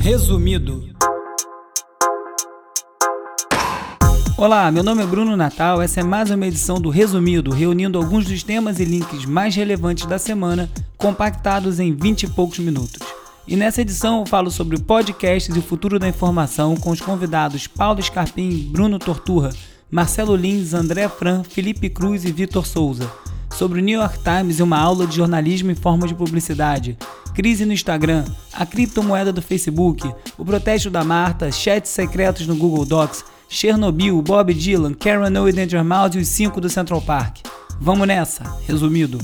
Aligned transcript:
Resumido. 0.00 0.82
Olá, 4.36 4.68
meu 4.72 4.82
nome 4.82 5.04
é 5.04 5.06
Bruno 5.06 5.36
Natal. 5.36 5.80
Essa 5.80 6.00
é 6.00 6.02
mais 6.02 6.32
uma 6.32 6.44
edição 6.44 6.80
do 6.80 6.90
Resumido, 6.90 7.52
reunindo 7.52 7.96
alguns 7.96 8.26
dos 8.26 8.42
temas 8.42 8.80
e 8.80 8.84
links 8.84 9.24
mais 9.24 9.54
relevantes 9.54 10.06
da 10.06 10.18
semana, 10.18 10.68
compactados 10.96 11.78
em 11.78 11.94
20 11.94 12.24
e 12.24 12.30
poucos 12.30 12.58
minutos. 12.58 12.98
E 13.46 13.54
nessa 13.54 13.82
edição 13.82 14.18
eu 14.18 14.26
falo 14.26 14.50
sobre 14.50 14.76
podcasts 14.80 15.54
e 15.54 15.60
o 15.60 15.62
futuro 15.62 15.96
da 15.96 16.08
informação 16.08 16.76
com 16.76 16.90
os 16.90 17.00
convidados 17.00 17.68
Paulo 17.68 18.02
Scarpim, 18.02 18.68
Bruno 18.72 18.98
Torturra, 18.98 19.50
Marcelo 19.88 20.34
Lins, 20.34 20.74
André 20.74 21.08
Fran, 21.08 21.44
Felipe 21.44 21.88
Cruz 21.88 22.24
e 22.24 22.32
Vitor 22.32 22.66
Souza. 22.66 23.08
Sobre 23.50 23.80
o 23.80 23.82
New 23.82 23.98
York 23.98 24.18
Times 24.22 24.58
e 24.58 24.62
uma 24.62 24.78
aula 24.78 25.06
de 25.06 25.16
jornalismo 25.16 25.70
em 25.70 25.74
forma 25.74 26.06
de 26.06 26.14
publicidade, 26.14 26.96
crise 27.34 27.64
no 27.64 27.72
Instagram, 27.72 28.24
a 28.52 28.64
criptomoeda 28.66 29.32
do 29.32 29.42
Facebook, 29.42 30.10
o 30.36 30.44
protesto 30.44 30.90
da 30.90 31.04
Marta, 31.04 31.50
chats 31.50 31.90
secretos 31.90 32.46
no 32.46 32.56
Google 32.56 32.84
Docs, 32.84 33.24
Chernobyl, 33.48 34.20
Bob 34.22 34.52
Dylan, 34.52 34.94
Karen 34.94 35.30
No 35.30 35.48
e 35.48 35.52
Danger 35.52 35.84
Mouse 35.84 36.18
e 36.18 36.20
os 36.20 36.28
5 36.28 36.60
do 36.60 36.68
Central 36.68 37.00
Park. 37.00 37.38
Vamos 37.80 38.06
nessa, 38.06 38.44
resumido. 38.66 39.18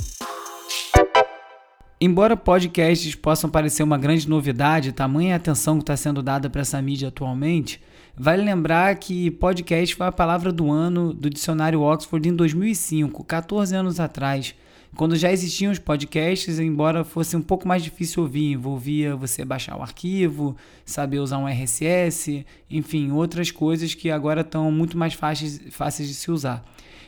Embora 2.00 2.36
podcasts 2.36 3.14
possam 3.14 3.48
parecer 3.48 3.82
uma 3.82 3.96
grande 3.96 4.28
novidade, 4.28 4.90
tamanha 4.90 5.36
atenção 5.36 5.76
que 5.76 5.84
está 5.84 5.96
sendo 5.96 6.20
dada 6.20 6.50
para 6.50 6.62
essa 6.62 6.82
mídia 6.82 7.08
atualmente, 7.08 7.80
vale 8.16 8.42
lembrar 8.42 8.94
que 8.96 9.30
podcast 9.30 9.94
foi 9.94 10.06
a 10.06 10.12
palavra 10.12 10.52
do 10.52 10.70
ano 10.70 11.12
do 11.12 11.30
dicionário 11.30 11.80
Oxford 11.80 12.28
em 12.28 12.34
2005, 12.34 13.24
14 13.24 13.74
anos 13.74 13.98
atrás, 14.00 14.54
quando 14.94 15.16
já 15.16 15.32
existiam 15.32 15.72
os 15.72 15.78
podcasts, 15.78 16.58
embora 16.58 17.02
fosse 17.02 17.34
um 17.34 17.40
pouco 17.40 17.66
mais 17.66 17.82
difícil 17.82 18.22
ouvir, 18.22 18.52
envolvia 18.52 19.16
você 19.16 19.42
baixar 19.42 19.76
o 19.78 19.82
arquivo, 19.82 20.54
saber 20.84 21.18
usar 21.18 21.38
um 21.38 21.48
RSS, 21.48 22.44
enfim, 22.70 23.10
outras 23.10 23.50
coisas 23.50 23.94
que 23.94 24.10
agora 24.10 24.42
estão 24.42 24.70
muito 24.70 24.98
mais 24.98 25.14
fáceis, 25.14 25.62
fáceis 25.70 26.08
de 26.08 26.14
se 26.14 26.30
usar. 26.30 26.62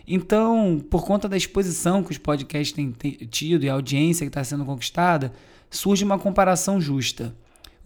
Então, 0.08 0.82
por 0.90 1.04
conta 1.04 1.28
da 1.28 1.36
exposição 1.36 2.02
que 2.02 2.10
os 2.10 2.18
podcasts 2.18 2.72
têm 2.72 2.90
tido 3.30 3.64
e 3.64 3.68
a 3.68 3.74
audiência 3.74 4.24
que 4.24 4.30
está 4.30 4.42
sendo 4.42 4.64
conquistada, 4.64 5.32
surge 5.70 6.04
uma 6.04 6.18
comparação 6.18 6.80
justa. 6.80 7.36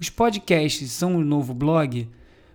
Os 0.01 0.09
podcasts 0.09 0.93
são 0.93 1.17
o 1.17 1.25
novo 1.25 1.53
blog? 1.53 2.09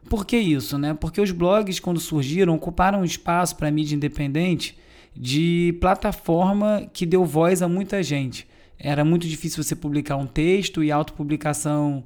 Por 0.10 0.26
que 0.26 0.38
isso? 0.38 0.78
Né? 0.78 0.94
Porque 0.94 1.22
os 1.22 1.32
blogs, 1.32 1.80
quando 1.80 2.00
surgiram, 2.00 2.56
ocuparam 2.56 3.02
um 3.02 3.06
espaço 3.06 3.56
para 3.56 3.68
a 3.68 3.72
mídia 3.72 3.96
independente 3.96 4.78
de 5.16 5.78
plataforma 5.80 6.90
que 6.92 7.06
deu 7.06 7.26
voz 7.26 7.62
a 7.62 7.68
muita 7.68 8.02
gente. 8.02 8.48
Era 8.78 9.06
muito 9.06 9.28
difícil 9.28 9.64
você 9.64 9.76
publicar 9.76 10.18
um 10.18 10.26
texto 10.26 10.84
e 10.84 10.92
autopublicação 10.92 12.04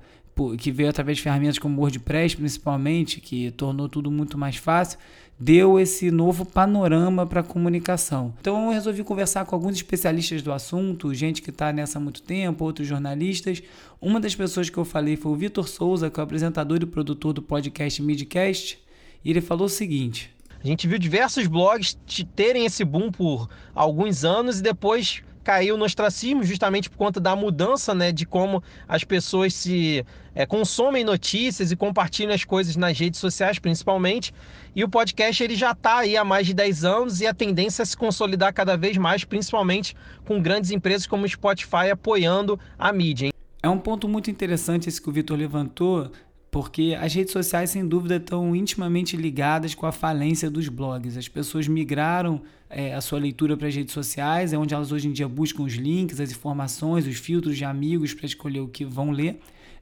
que 0.58 0.72
veio 0.72 0.90
através 0.90 1.18
de 1.18 1.24
ferramentas 1.24 1.58
como 1.58 1.82
WordPress, 1.82 2.36
principalmente, 2.36 3.20
que 3.20 3.52
tornou 3.52 3.90
tudo 3.90 4.12
muito 4.12 4.38
mais 4.38 4.56
fácil, 4.56 5.00
deu 5.40 5.80
esse 5.80 6.10
novo 6.10 6.46
panorama 6.46 7.26
para 7.26 7.42
a 7.42 7.44
comunicação. 7.44 8.34
Então 8.40 8.66
eu 8.66 8.72
resolvi 8.72 9.04
conversar 9.04 9.46
com 9.46 9.56
alguns 9.56 9.76
especialistas 9.76 10.42
do 10.42 10.52
assunto, 10.52 11.14
gente 11.14 11.42
que 11.42 11.50
está 11.50 11.72
nessa 11.72 12.00
há 12.00 12.02
muito 12.02 12.22
tempo, 12.22 12.66
outros 12.66 12.88
jornalistas. 12.88 13.62
Uma 14.02 14.20
das 14.20 14.36
pessoas 14.36 14.70
que 14.70 14.78
eu 14.78 14.86
falei 14.86 15.16
foi 15.16 15.32
o 15.32 15.36
Vitor 15.36 15.68
Souza, 15.68 16.10
que 16.10 16.20
é 16.20 16.22
o 16.22 16.24
apresentador 16.24 16.80
e 16.82 16.86
produtor 16.86 17.34
do 17.34 17.42
podcast 17.42 18.02
Midcast, 18.02 18.80
e 19.24 19.30
ele 19.30 19.42
falou 19.42 19.66
o 19.66 19.70
seguinte: 19.70 20.36
a 20.64 20.66
gente 20.66 20.88
viu 20.88 20.98
diversos 20.98 21.46
blogs 21.46 21.98
terem 22.36 22.66
esse 22.66 22.84
boom 22.84 23.12
por 23.12 23.48
alguns 23.76 24.24
anos 24.24 24.60
e 24.60 24.64
depois 24.64 25.22
caiu 25.48 25.78
no 25.78 25.86
ostracismo 25.86 26.44
justamente 26.44 26.90
por 26.90 26.98
conta 26.98 27.22
da 27.22 27.34
mudança 27.34 27.95
né, 27.95 28.12
de 28.12 28.26
como 28.26 28.62
as 28.86 29.06
pessoas 29.06 29.53
se 29.53 30.06
é, 30.36 30.45
consomem 30.45 31.06
notícias 31.06 31.72
e 31.72 31.76
compartilham 31.78 32.34
as 32.34 32.44
coisas 32.44 32.76
nas 32.76 33.00
redes 33.00 33.17
sociais 33.17 33.58
principalmente 33.58 34.34
e 34.75 34.84
o 34.84 34.90
podcast 34.90 35.42
ele 35.42 35.56
já 35.56 35.72
está 35.72 36.00
aí 36.00 36.18
há 36.18 36.25
mais 36.25 36.48
de 36.48 36.53
10 36.53 36.84
anos 36.84 37.22
e 37.22 37.28
a 37.28 37.34
tendência 37.34 37.81
é 37.81 37.85
se 37.85 37.96
consolidar 37.96 38.53
cada 38.53 38.75
vez 38.75 38.97
mais 38.97 39.24
principalmente 39.24 39.96
com 40.25 40.41
grandes 40.41 40.69
empresas 40.69 41.08
como 41.08 41.24
o 41.24 41.30
Spotify 41.30 41.91
apoiando 41.94 42.59
a 42.78 42.91
mídia. 42.91 43.31
É 43.64 43.69
um 43.69 43.79
ponto 43.79 44.09
muito 44.09 44.29
interessante 44.29 44.90
esse 44.90 45.02
que 45.02 45.08
o 45.08 45.14
Vitor 45.14 45.38
levantou 45.38 46.12
porque 46.52 46.97
as 47.00 47.14
redes 47.14 47.31
sociais, 47.31 47.69
sem 47.69 47.88
dúvida, 47.88 48.18
estão 48.18 48.53
intimamente 48.53 49.16
ligadas 49.16 49.75
com 49.75 49.85
a 49.85 49.91
falência 49.91 50.50
dos 50.50 50.68
blogs. 50.69 51.18
As 51.18 51.28
pessoas 51.28 51.68
migraram 51.68 52.41
é, 52.69 52.94
a 52.94 53.01
sua 53.01 53.19
leitura 53.19 53.55
para 53.55 53.67
as 53.67 53.75
redes 53.75 53.94
sociais, 53.94 54.53
é 54.53 54.57
onde 54.57 54.73
elas 54.73 54.91
hoje 54.91 55.07
em 55.07 55.11
dia 55.11 55.28
buscam 55.28 55.63
os 55.63 55.73
links, 55.73 56.19
as 56.19 56.31
informações, 56.31 57.07
os 57.07 57.17
filtros 57.17 57.57
de 57.57 57.66
amigos 57.66 58.13
para 58.13 58.25
escolher 58.25 58.59
o 58.59 58.67
que 58.67 58.83
vão 58.83 59.11
ler. 59.11 59.39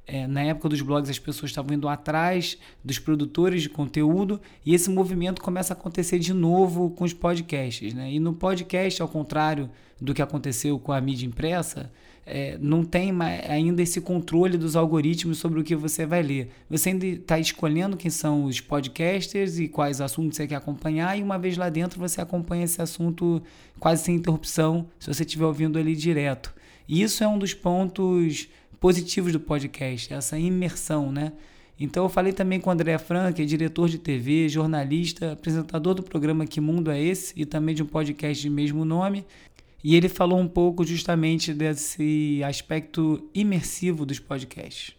É, 0.08 0.28
na 0.28 0.42
época 0.44 0.70
dos 0.70 0.82
blogs, 0.82 1.10
as 1.10 1.18
pessoas 1.18 1.50
estavam 1.50 1.76
indo 1.76 1.90
atrás 1.90 2.60
dos 2.84 3.00
produtores 3.00 3.64
de 3.64 3.70
conteúdo 3.70 4.40
e 4.64 4.76
esse 4.76 4.90
movimento 4.90 5.42
começa 5.42 5.74
a 5.74 5.76
acontecer 5.78 6.20
de 6.20 6.32
novo 6.32 6.92
com 6.92 7.04
os 7.04 7.14
podcasts. 7.14 7.94
Né? 7.94 8.14
E 8.14 8.20
no 8.20 8.34
podcast, 8.34 9.02
ao 9.02 9.08
contrário 9.08 9.70
do 10.00 10.14
que 10.14 10.22
aconteceu 10.22 10.78
com 10.78 10.92
a 10.92 11.02
mídia 11.02 11.26
impressa, 11.26 11.92
é, 12.26 12.58
não 12.60 12.84
tem 12.84 13.12
ainda 13.48 13.84
esse 13.84 14.02
controle 14.02 14.58
dos 14.58 14.76
algoritmos 14.76 15.38
sobre 15.38 15.60
o 15.60 15.64
que 15.64 15.76
você 15.76 16.06
vai 16.06 16.24
ler. 16.24 16.50
Você 16.70 16.90
ainda 16.90 17.06
está 17.06 17.38
escolhendo 17.38 17.96
quem 17.96 18.10
são 18.10 18.46
os 18.46 18.60
podcasters 18.60 19.60
e 19.60 19.68
quais 19.68 20.02
assuntos 20.02 20.36
você 20.36 20.48
quer 20.48 20.56
acompanhar, 20.56 21.18
e 21.18 21.22
uma 21.22 21.38
vez 21.38 21.56
lá 21.56 21.70
dentro 21.70 22.00
você 22.00 22.20
acompanha 22.20 22.66
esse 22.66 22.82
assunto 22.82 23.42
quase 23.80 24.04
sem 24.04 24.16
interrupção, 24.16 24.88
se 25.00 25.14
você 25.14 25.24
estiver 25.24 25.46
ouvindo 25.46 25.78
ali 25.78 25.96
direto. 25.96 26.54
E 26.88 27.02
isso 27.02 27.24
é 27.24 27.28
um 27.28 27.38
dos 27.38 27.54
pontos 27.54 28.48
positivos 28.80 29.32
do 29.32 29.40
podcast, 29.40 30.14
essa 30.14 30.38
imersão, 30.38 31.12
né? 31.12 31.34
Então 31.80 32.04
eu 32.04 32.10
falei 32.10 32.32
também 32.32 32.60
com 32.60 32.70
o 32.70 32.74
André 32.74 32.98
Frank, 32.98 33.42
é 33.42 33.46
diretor 33.46 33.90
de 33.90 33.98
TV, 33.98 34.48
jornalista, 34.48 35.34
apresentador 35.34 35.94
do 35.94 36.04
programa 36.04 36.46
Que 36.46 36.62
Mundo 36.62 36.90
é 36.90 37.02
Esse 37.02 37.34
e 37.36 37.46
também 37.46 37.76
de 37.76 37.84
um 37.84 37.86
podcast 37.86 38.42
de 38.42 38.50
mesmo 38.50 38.86
nome. 38.86 39.26
E 39.88 39.96
ele 39.96 40.10
falou 40.10 40.40
um 40.40 40.48
pouco 40.48 40.84
justamente 40.84 41.54
desse 41.54 42.42
aspecto 42.44 43.30
imersivo 43.36 44.04
dos 44.04 44.18
podcasts. 44.18 44.96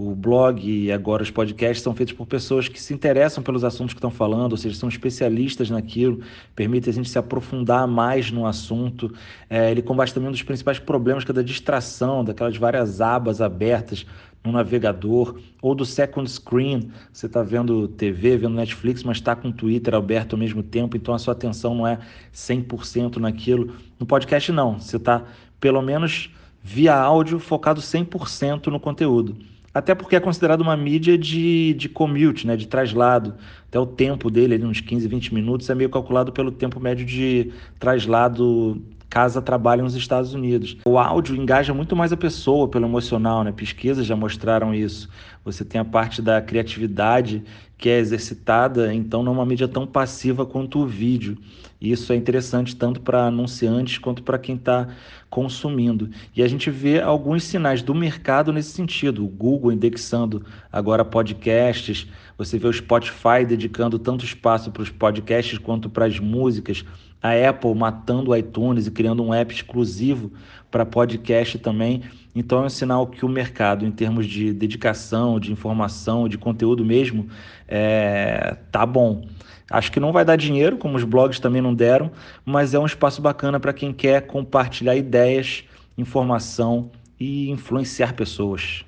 O 0.00 0.14
blog 0.14 0.64
e 0.64 0.92
agora 0.92 1.24
os 1.24 1.30
podcasts 1.32 1.82
são 1.82 1.92
feitos 1.92 2.14
por 2.14 2.24
pessoas 2.24 2.68
que 2.68 2.80
se 2.80 2.94
interessam 2.94 3.42
pelos 3.42 3.64
assuntos 3.64 3.94
que 3.94 3.98
estão 3.98 4.12
falando, 4.12 4.52
ou 4.52 4.56
seja, 4.56 4.76
são 4.76 4.88
especialistas 4.88 5.70
naquilo, 5.70 6.20
permite 6.54 6.88
a 6.88 6.92
gente 6.92 7.10
se 7.10 7.18
aprofundar 7.18 7.84
mais 7.88 8.30
no 8.30 8.46
assunto. 8.46 9.12
É, 9.50 9.72
ele 9.72 9.82
combate 9.82 10.14
também 10.14 10.28
um 10.28 10.30
dos 10.30 10.44
principais 10.44 10.78
problemas, 10.78 11.24
que 11.24 11.32
é 11.32 11.34
da 11.34 11.42
distração, 11.42 12.22
daquelas 12.22 12.56
várias 12.56 13.00
abas 13.00 13.40
abertas 13.40 14.06
no 14.44 14.52
navegador 14.52 15.36
ou 15.60 15.74
do 15.74 15.84
second 15.84 16.30
screen. 16.30 16.92
Você 17.12 17.26
está 17.26 17.42
vendo 17.42 17.88
TV, 17.88 18.36
vendo 18.36 18.54
Netflix, 18.54 19.02
mas 19.02 19.16
está 19.16 19.34
com 19.34 19.48
o 19.48 19.52
Twitter 19.52 19.96
aberto 19.96 20.34
ao 20.34 20.38
mesmo 20.38 20.62
tempo, 20.62 20.96
então 20.96 21.12
a 21.12 21.18
sua 21.18 21.32
atenção 21.32 21.74
não 21.74 21.84
é 21.84 21.98
100% 22.32 23.16
naquilo. 23.16 23.74
No 23.98 24.06
podcast, 24.06 24.52
não. 24.52 24.78
Você 24.78 24.96
está, 24.96 25.24
pelo 25.58 25.82
menos 25.82 26.32
via 26.62 26.94
áudio, 26.94 27.40
focado 27.40 27.80
100% 27.80 28.68
no 28.68 28.78
conteúdo. 28.78 29.36
Até 29.78 29.94
porque 29.94 30.16
é 30.16 30.20
considerado 30.20 30.60
uma 30.60 30.76
mídia 30.76 31.16
de, 31.16 31.72
de 31.74 31.88
commute, 31.88 32.44
né, 32.44 32.56
de 32.56 32.66
traslado. 32.66 33.36
Até 33.68 33.78
o 33.78 33.86
tempo 33.86 34.28
dele, 34.28 34.54
ali, 34.54 34.64
uns 34.64 34.80
15, 34.80 35.06
20 35.06 35.32
minutos, 35.32 35.70
é 35.70 35.74
meio 35.74 35.88
calculado 35.88 36.32
pelo 36.32 36.50
tempo 36.50 36.80
médio 36.80 37.06
de 37.06 37.52
traslado 37.78 38.82
casa 39.08 39.40
trabalha 39.40 39.82
nos 39.82 39.94
Estados 39.94 40.34
Unidos. 40.34 40.76
O 40.84 40.98
áudio 40.98 41.36
engaja 41.36 41.72
muito 41.72 41.94
mais 41.94 42.12
a 42.12 42.16
pessoa 42.16 42.66
pelo 42.66 42.86
emocional, 42.86 43.44
né? 43.44 43.52
Pesquisas 43.52 44.04
já 44.04 44.16
mostraram 44.16 44.74
isso. 44.74 45.08
Você 45.44 45.64
tem 45.64 45.80
a 45.80 45.84
parte 45.84 46.20
da 46.20 46.42
criatividade 46.42 47.44
que 47.78 47.88
é 47.88 47.98
exercitada, 47.98 48.92
então 48.92 49.22
não 49.22 49.32
é 49.32 49.36
uma 49.36 49.46
mídia 49.46 49.68
tão 49.68 49.86
passiva 49.86 50.44
quanto 50.44 50.80
o 50.80 50.86
vídeo. 50.86 51.38
E 51.80 51.92
isso 51.92 52.12
é 52.12 52.16
interessante 52.16 52.74
tanto 52.74 53.00
para 53.00 53.26
anunciantes 53.26 53.98
quanto 53.98 54.24
para 54.24 54.36
quem 54.36 54.56
está 54.56 54.88
consumindo. 55.30 56.10
E 56.34 56.42
a 56.42 56.48
gente 56.48 56.70
vê 56.70 57.00
alguns 57.00 57.44
sinais 57.44 57.80
do 57.80 57.94
mercado 57.94 58.52
nesse 58.52 58.70
sentido. 58.70 59.24
O 59.24 59.28
Google 59.28 59.70
indexando 59.70 60.44
agora 60.72 61.04
podcasts, 61.04 62.08
você 62.36 62.58
vê 62.58 62.66
o 62.66 62.72
Spotify 62.72 63.44
dedicando 63.46 63.96
tanto 63.96 64.24
espaço 64.24 64.72
para 64.72 64.82
os 64.82 64.90
podcasts 64.90 65.56
quanto 65.56 65.88
para 65.88 66.06
as 66.06 66.18
músicas 66.18 66.84
a 67.22 67.32
Apple 67.48 67.74
matando 67.74 68.30
o 68.30 68.36
iTunes 68.36 68.86
e 68.86 68.90
criando 68.90 69.22
um 69.22 69.34
app 69.34 69.52
exclusivo 69.52 70.32
para 70.70 70.86
podcast 70.86 71.58
também. 71.58 72.02
Então 72.38 72.62
é 72.62 72.66
um 72.66 72.70
sinal 72.70 73.04
que 73.06 73.24
o 73.24 73.28
mercado, 73.28 73.84
em 73.84 73.90
termos 73.90 74.26
de 74.26 74.52
dedicação, 74.52 75.40
de 75.40 75.52
informação, 75.52 76.28
de 76.28 76.38
conteúdo 76.38 76.84
mesmo, 76.84 77.28
é, 77.66 78.56
tá 78.70 78.86
bom. 78.86 79.26
Acho 79.68 79.90
que 79.90 79.98
não 79.98 80.12
vai 80.12 80.24
dar 80.24 80.36
dinheiro, 80.36 80.78
como 80.78 80.96
os 80.96 81.02
blogs 81.02 81.40
também 81.40 81.60
não 81.60 81.74
deram, 81.74 82.12
mas 82.44 82.74
é 82.74 82.78
um 82.78 82.86
espaço 82.86 83.20
bacana 83.20 83.58
para 83.58 83.72
quem 83.72 83.92
quer 83.92 84.26
compartilhar 84.26 84.94
ideias, 84.94 85.64
informação 85.96 86.92
e 87.18 87.50
influenciar 87.50 88.14
pessoas. 88.14 88.84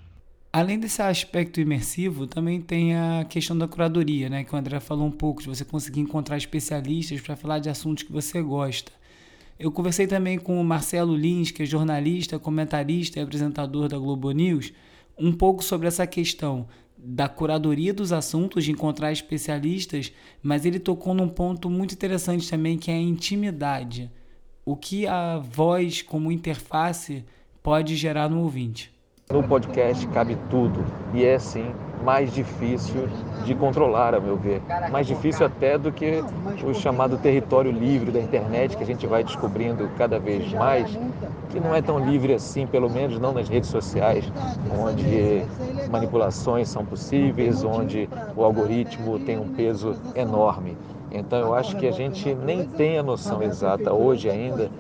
Além 0.53 0.79
desse 0.79 1.03
aspecto 1.03 1.61
imersivo, 1.61 2.26
também 2.29 2.61
tem 2.61 2.96
a 2.96 3.25
questão 3.29 3.58
da 3.58 3.67
curadoria, 3.67 4.29
né? 4.29 4.44
Que 4.44 4.55
o 4.55 4.58
André 4.58 4.79
falou 4.81 5.06
um 5.06 5.11
pouco, 5.11 5.43
de 5.43 5.49
você 5.49 5.64
conseguir 5.64 6.00
encontrar 6.00 6.37
especialistas 6.37 7.20
para 7.20 7.37
falar 7.37 7.58
de 7.58 7.69
assuntos 7.69 8.05
que 8.05 8.12
você 8.12 8.41
gosta. 8.41 8.93
Eu 9.61 9.71
conversei 9.71 10.07
também 10.07 10.39
com 10.39 10.59
o 10.59 10.65
Marcelo 10.65 11.15
Lins, 11.15 11.51
que 11.51 11.65
é 11.65 11.67
jornalista, 11.67 12.39
comentarista 12.39 13.19
e 13.19 13.23
apresentador 13.23 13.89
da 13.89 13.99
Globo 13.99 14.31
News. 14.31 14.73
um 15.19 15.31
pouco 15.31 15.62
sobre 15.62 15.87
essa 15.87 16.07
questão 16.07 16.67
da 16.97 17.29
curadoria 17.29 17.93
dos 17.93 18.11
assuntos, 18.11 18.65
de 18.65 18.73
encontrar 18.73 19.12
especialistas, 19.12 20.12
mas 20.43 20.65
ele 20.65 20.79
tocou 20.79 21.12
num 21.12 21.29
ponto 21.29 21.69
muito 21.69 21.93
interessante 21.93 22.49
também, 22.49 22.79
que 22.79 22.91
é 22.91 22.95
a 22.95 22.99
intimidade. 22.99 24.11
O 24.65 24.75
que 24.75 25.07
a 25.07 25.37
voz 25.37 26.01
como 26.01 26.33
interface 26.33 27.23
pode 27.63 27.97
gerar 27.97 28.31
no 28.31 28.41
ouvinte. 28.41 28.91
No 29.32 29.44
podcast 29.44 30.05
cabe 30.09 30.37
tudo 30.50 30.85
e 31.15 31.25
é 31.25 31.38
sim 31.38 31.73
mais 32.05 32.32
difícil 32.32 33.09
de 33.44 33.55
controlar, 33.55 34.12
a 34.12 34.21
meu 34.21 34.37
ver. 34.37 34.61
Mais 34.91 35.06
difícil 35.06 35.47
até 35.47 35.79
do 35.79 35.93
que 35.93 36.25
o 36.65 36.75
chamado 36.75 37.17
território 37.17 37.71
livre 37.71 38.11
da 38.11 38.19
internet, 38.19 38.77
que 38.77 38.82
a 38.82 38.87
gente 38.87 39.06
vai 39.06 39.23
descobrindo 39.23 39.88
cada 39.97 40.19
vez 40.19 40.53
mais, 40.53 40.99
que 41.50 41.61
não 41.61 41.73
é 41.73 41.81
tão 41.81 41.99
livre 41.99 42.35
assim, 42.35 42.67
pelo 42.67 42.91
menos 42.91 43.21
não 43.21 43.32
nas 43.32 43.49
redes 43.49 43.71
sociais, 43.71 44.25
onde 44.77 45.44
manipulações 45.88 46.69
são 46.69 46.85
possíveis, 46.85 47.62
onde 47.62 48.09
o 48.35 48.43
algoritmo 48.43 49.19
tem 49.21 49.38
um 49.38 49.49
peso 49.55 49.94
enorme. 50.17 50.77
Então 51.12 51.38
eu 51.38 51.55
acho 51.55 51.77
que 51.77 51.87
a 51.87 51.93
gente 51.93 52.35
nem 52.35 52.65
tem 52.65 52.99
a 52.99 53.03
noção 53.03 53.43
exata 53.43 53.93
hoje 53.93 54.29
ainda 54.29 54.71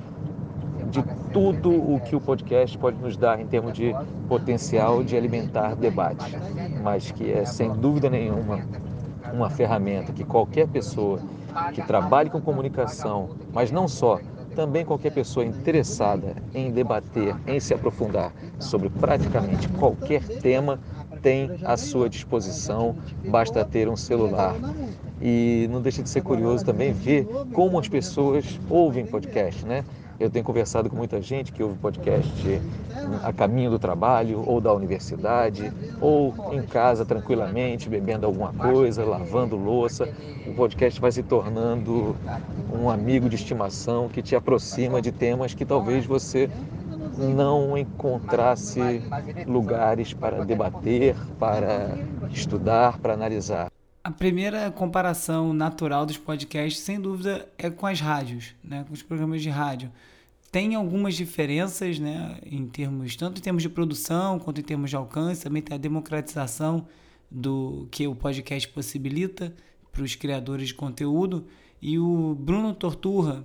tudo 1.32 1.70
o 1.70 2.00
que 2.00 2.16
o 2.16 2.20
podcast 2.20 2.76
pode 2.76 2.98
nos 2.98 3.16
dar 3.16 3.40
em 3.40 3.46
termos 3.46 3.72
de 3.72 3.94
potencial 4.28 5.02
de 5.02 5.16
alimentar 5.16 5.74
debate, 5.74 6.36
mas 6.82 7.10
que 7.10 7.30
é 7.30 7.44
sem 7.44 7.70
dúvida 7.72 8.10
nenhuma 8.10 8.60
uma 9.32 9.48
ferramenta 9.48 10.12
que 10.12 10.24
qualquer 10.24 10.66
pessoa 10.66 11.20
que 11.72 11.82
trabalhe 11.82 12.30
com 12.30 12.40
comunicação, 12.40 13.30
mas 13.52 13.70
não 13.70 13.86
só, 13.86 14.20
também 14.54 14.84
qualquer 14.84 15.12
pessoa 15.12 15.44
interessada 15.44 16.34
em 16.54 16.70
debater, 16.70 17.36
em 17.46 17.60
se 17.60 17.72
aprofundar 17.72 18.32
sobre 18.58 18.88
praticamente 18.88 19.68
qualquer 19.68 20.22
tema 20.22 20.78
tem 21.22 21.50
à 21.64 21.76
sua 21.76 22.08
disposição, 22.08 22.96
basta 23.28 23.64
ter 23.64 23.88
um 23.88 23.96
celular. 23.96 24.54
E 25.20 25.68
não 25.70 25.80
deixa 25.80 26.02
de 26.02 26.08
ser 26.08 26.22
curioso 26.22 26.64
também 26.64 26.92
ver 26.92 27.26
como 27.52 27.78
as 27.78 27.88
pessoas 27.88 28.58
ouvem 28.68 29.06
podcast, 29.06 29.64
né? 29.66 29.84
Eu 30.20 30.28
tenho 30.28 30.44
conversado 30.44 30.90
com 30.90 30.96
muita 30.96 31.22
gente 31.22 31.50
que 31.50 31.62
ouve 31.62 31.78
podcast 31.78 32.60
a 33.22 33.32
caminho 33.32 33.70
do 33.70 33.78
trabalho, 33.78 34.44
ou 34.46 34.60
da 34.60 34.70
universidade, 34.70 35.72
ou 35.98 36.52
em 36.52 36.60
casa 36.60 37.06
tranquilamente, 37.06 37.88
bebendo 37.88 38.26
alguma 38.26 38.52
coisa, 38.52 39.02
lavando 39.02 39.56
louça. 39.56 40.06
O 40.46 40.52
podcast 40.52 41.00
vai 41.00 41.10
se 41.10 41.22
tornando 41.22 42.14
um 42.70 42.90
amigo 42.90 43.30
de 43.30 43.36
estimação 43.36 44.10
que 44.10 44.20
te 44.20 44.36
aproxima 44.36 45.00
de 45.00 45.10
temas 45.10 45.54
que 45.54 45.64
talvez 45.64 46.04
você 46.04 46.50
não 47.16 47.78
encontrasse 47.78 49.02
lugares 49.46 50.12
para 50.12 50.44
debater, 50.44 51.16
para 51.38 51.96
estudar, 52.30 52.98
para 52.98 53.14
analisar. 53.14 53.70
A 54.04 54.10
primeira 54.10 54.70
comparação 54.70 55.54
natural 55.54 56.04
dos 56.04 56.18
podcasts, 56.18 56.82
sem 56.82 57.00
dúvida, 57.00 57.48
é 57.56 57.70
com 57.70 57.86
as 57.86 58.00
rádios, 58.00 58.54
né? 58.62 58.84
com 58.86 58.92
os 58.92 59.02
programas 59.02 59.42
de 59.42 59.48
rádio. 59.48 59.90
Tem 60.50 60.74
algumas 60.74 61.14
diferenças, 61.14 61.98
né? 61.98 62.38
em 62.44 62.66
termos, 62.66 63.14
tanto 63.14 63.38
em 63.38 63.42
termos 63.42 63.62
de 63.62 63.68
produção 63.68 64.38
quanto 64.38 64.60
em 64.60 64.64
termos 64.64 64.90
de 64.90 64.96
alcance, 64.96 65.44
também 65.44 65.62
tem 65.62 65.74
a 65.74 65.78
democratização 65.78 66.86
do 67.30 67.86
que 67.90 68.06
o 68.08 68.14
podcast 68.14 68.68
possibilita 68.68 69.54
para 69.92 70.02
os 70.02 70.16
criadores 70.16 70.68
de 70.68 70.74
conteúdo. 70.74 71.46
E 71.80 71.98
o 71.98 72.34
Bruno 72.34 72.74
Torturra, 72.74 73.44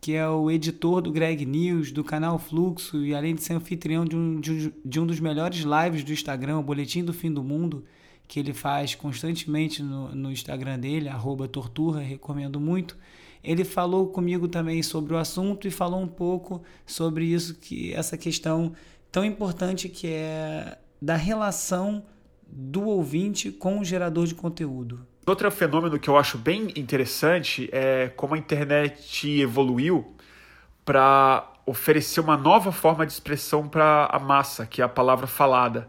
que 0.00 0.12
é 0.12 0.28
o 0.28 0.50
editor 0.50 1.00
do 1.00 1.10
Greg 1.10 1.46
News, 1.46 1.90
do 1.90 2.04
canal 2.04 2.38
Fluxo, 2.38 3.02
e 3.04 3.14
além 3.14 3.34
de 3.34 3.42
ser 3.42 3.54
anfitrião 3.54 4.04
de 4.04 4.14
um, 4.14 4.38
de, 4.38 4.74
de 4.84 5.00
um 5.00 5.06
dos 5.06 5.20
melhores 5.20 5.60
lives 5.60 6.04
do 6.04 6.12
Instagram, 6.12 6.58
o 6.58 6.62
Boletim 6.62 7.02
do 7.02 7.14
Fim 7.14 7.32
do 7.32 7.42
Mundo, 7.42 7.84
que 8.28 8.38
ele 8.38 8.52
faz 8.52 8.94
constantemente 8.94 9.82
no, 9.82 10.14
no 10.14 10.30
Instagram 10.30 10.78
dele, 10.78 11.08
arroba 11.08 11.48
tortura, 11.48 12.00
recomendo 12.00 12.60
muito. 12.60 12.96
Ele 13.42 13.64
falou 13.64 14.08
comigo 14.08 14.46
também 14.46 14.82
sobre 14.82 15.14
o 15.14 15.18
assunto 15.18 15.66
e 15.66 15.70
falou 15.70 16.00
um 16.00 16.06
pouco 16.06 16.62
sobre 16.86 17.24
isso, 17.24 17.54
que 17.56 17.92
essa 17.92 18.16
questão 18.16 18.72
tão 19.10 19.24
importante 19.24 19.88
que 19.88 20.06
é 20.08 20.78
da 21.00 21.16
relação 21.16 22.04
do 22.46 22.84
ouvinte 22.84 23.50
com 23.50 23.80
o 23.80 23.84
gerador 23.84 24.26
de 24.26 24.34
conteúdo. 24.34 25.06
Outro 25.26 25.50
fenômeno 25.50 25.98
que 25.98 26.08
eu 26.08 26.16
acho 26.16 26.36
bem 26.36 26.72
interessante 26.76 27.68
é 27.72 28.08
como 28.08 28.34
a 28.34 28.38
internet 28.38 29.40
evoluiu 29.40 30.14
para 30.84 31.48
oferecer 31.64 32.20
uma 32.20 32.36
nova 32.36 32.72
forma 32.72 33.06
de 33.06 33.12
expressão 33.12 33.68
para 33.68 34.06
a 34.06 34.18
massa, 34.18 34.66
que 34.66 34.82
é 34.82 34.84
a 34.84 34.88
palavra 34.88 35.26
falada. 35.26 35.88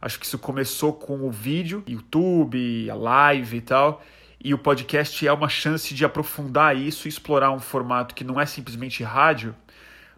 Acho 0.00 0.18
que 0.18 0.24
isso 0.24 0.38
começou 0.38 0.94
com 0.94 1.26
o 1.26 1.30
vídeo, 1.30 1.84
YouTube, 1.86 2.90
a 2.90 2.94
live 2.94 3.58
e 3.58 3.60
tal. 3.60 4.02
E 4.42 4.54
o 4.54 4.58
podcast 4.58 5.26
é 5.26 5.32
uma 5.32 5.48
chance 5.48 5.94
de 5.94 6.04
aprofundar 6.04 6.74
isso 6.74 7.06
e 7.06 7.10
explorar 7.10 7.50
um 7.50 7.58
formato 7.58 8.14
que 8.14 8.24
não 8.24 8.40
é 8.40 8.46
simplesmente 8.46 9.02
rádio, 9.02 9.54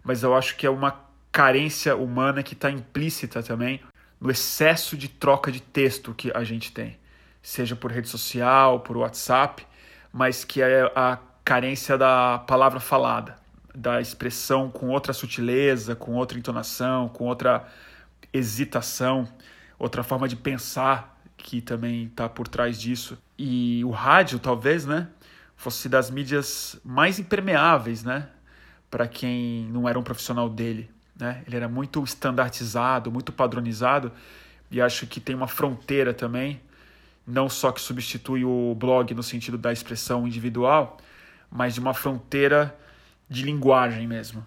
mas 0.03 0.23
eu 0.23 0.33
acho 0.35 0.55
que 0.55 0.65
é 0.65 0.69
uma 0.69 0.97
carência 1.31 1.95
humana 1.95 2.41
que 2.41 2.53
está 2.53 2.71
implícita 2.71 3.43
também 3.43 3.81
no 4.21 4.31
excesso 4.31 4.95
de 4.95 5.09
troca 5.09 5.51
de 5.51 5.61
texto 5.61 6.13
que 6.13 6.31
a 6.33 6.43
gente 6.43 6.71
tem, 6.71 6.97
seja 7.41 7.75
por 7.75 7.91
rede 7.91 8.07
social, 8.07 8.79
por 8.79 8.95
WhatsApp, 8.95 9.67
mas 10.11 10.45
que 10.45 10.61
é 10.61 10.89
a 10.95 11.17
carência 11.43 11.97
da 11.97 12.39
palavra 12.47 12.79
falada, 12.79 13.35
da 13.75 13.99
expressão 13.99 14.69
com 14.69 14.89
outra 14.89 15.11
sutileza, 15.11 15.95
com 15.95 16.13
outra 16.13 16.37
entonação, 16.37 17.09
com 17.09 17.25
outra 17.25 17.67
hesitação 18.31 19.27
outra 19.83 20.03
forma 20.03 20.27
de 20.27 20.35
pensar 20.35 21.12
que 21.43 21.61
também 21.61 22.05
está 22.05 22.27
por 22.29 22.47
trás 22.47 22.79
disso. 22.79 23.17
E 23.37 23.83
o 23.83 23.91
rádio, 23.91 24.39
talvez, 24.39 24.85
né, 24.85 25.09
fosse 25.55 25.89
das 25.89 26.09
mídias 26.09 26.79
mais 26.83 27.19
impermeáveis, 27.19 28.03
né, 28.03 28.29
para 28.89 29.07
quem 29.07 29.65
não 29.65 29.87
era 29.87 29.99
um 29.99 30.03
profissional 30.03 30.49
dele, 30.49 30.89
né? 31.19 31.43
Ele 31.45 31.55
era 31.55 31.67
muito 31.67 32.01
estandartizado, 32.03 33.11
muito 33.11 33.31
padronizado 33.31 34.11
e 34.71 34.81
acho 34.81 35.05
que 35.05 35.19
tem 35.19 35.35
uma 35.35 35.47
fronteira 35.47 36.13
também, 36.13 36.61
não 37.27 37.49
só 37.49 37.71
que 37.71 37.81
substitui 37.81 38.45
o 38.45 38.75
blog 38.75 39.13
no 39.13 39.23
sentido 39.23 39.57
da 39.57 39.71
expressão 39.71 40.27
individual, 40.27 40.97
mas 41.51 41.73
de 41.73 41.79
uma 41.79 41.93
fronteira 41.93 42.75
de 43.29 43.43
linguagem 43.43 44.07
mesmo 44.07 44.45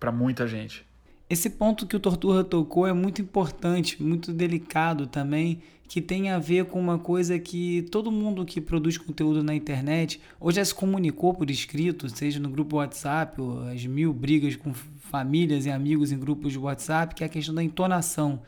para 0.00 0.10
muita 0.10 0.48
gente. 0.48 0.84
Esse 1.28 1.50
ponto 1.50 1.86
que 1.86 1.96
o 1.96 2.00
Torturra 2.00 2.44
tocou 2.44 2.86
é 2.86 2.92
muito 2.92 3.22
importante, 3.22 4.02
muito 4.02 4.32
delicado 4.32 5.06
também, 5.06 5.62
que 5.86 6.00
tem 6.00 6.30
a 6.30 6.38
ver 6.38 6.64
com 6.66 6.80
uma 6.80 6.98
coisa 6.98 7.38
que 7.38 7.82
todo 7.90 8.10
mundo 8.10 8.44
que 8.44 8.60
produz 8.60 8.96
conteúdo 8.98 9.42
na 9.42 9.54
internet 9.54 10.20
ou 10.40 10.50
já 10.50 10.64
se 10.64 10.74
comunicou 10.74 11.34
por 11.34 11.50
escrito, 11.50 12.08
seja 12.08 12.40
no 12.40 12.48
grupo 12.48 12.76
WhatsApp, 12.76 13.40
ou 13.40 13.68
as 13.68 13.84
mil 13.84 14.12
brigas 14.12 14.56
com 14.56 14.72
famílias 14.74 15.66
e 15.66 15.70
amigos 15.70 16.10
em 16.10 16.18
grupos 16.18 16.52
de 16.52 16.58
WhatsApp, 16.58 17.14
que 17.14 17.22
é 17.22 17.26
a 17.26 17.30
questão 17.30 17.54
da 17.54 17.62
entonação. 17.62 18.40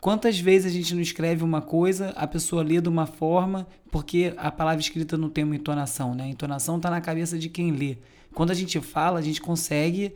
Quantas 0.00 0.38
vezes 0.38 0.72
a 0.72 0.74
gente 0.74 0.94
não 0.94 1.02
escreve 1.02 1.42
uma 1.42 1.60
coisa, 1.60 2.10
a 2.10 2.26
pessoa 2.26 2.62
lê 2.62 2.80
de 2.80 2.88
uma 2.88 3.06
forma, 3.06 3.66
porque 3.90 4.32
a 4.36 4.50
palavra 4.50 4.80
escrita 4.80 5.16
não 5.16 5.28
tem 5.28 5.44
uma 5.44 5.56
entonação, 5.56 6.14
né? 6.14 6.24
A 6.24 6.28
entonação 6.28 6.76
está 6.76 6.88
na 6.88 7.00
cabeça 7.00 7.36
de 7.36 7.48
quem 7.48 7.72
lê. 7.72 7.98
Quando 8.32 8.52
a 8.52 8.54
gente 8.54 8.80
fala, 8.80 9.18
a 9.18 9.22
gente 9.22 9.40
consegue 9.40 10.12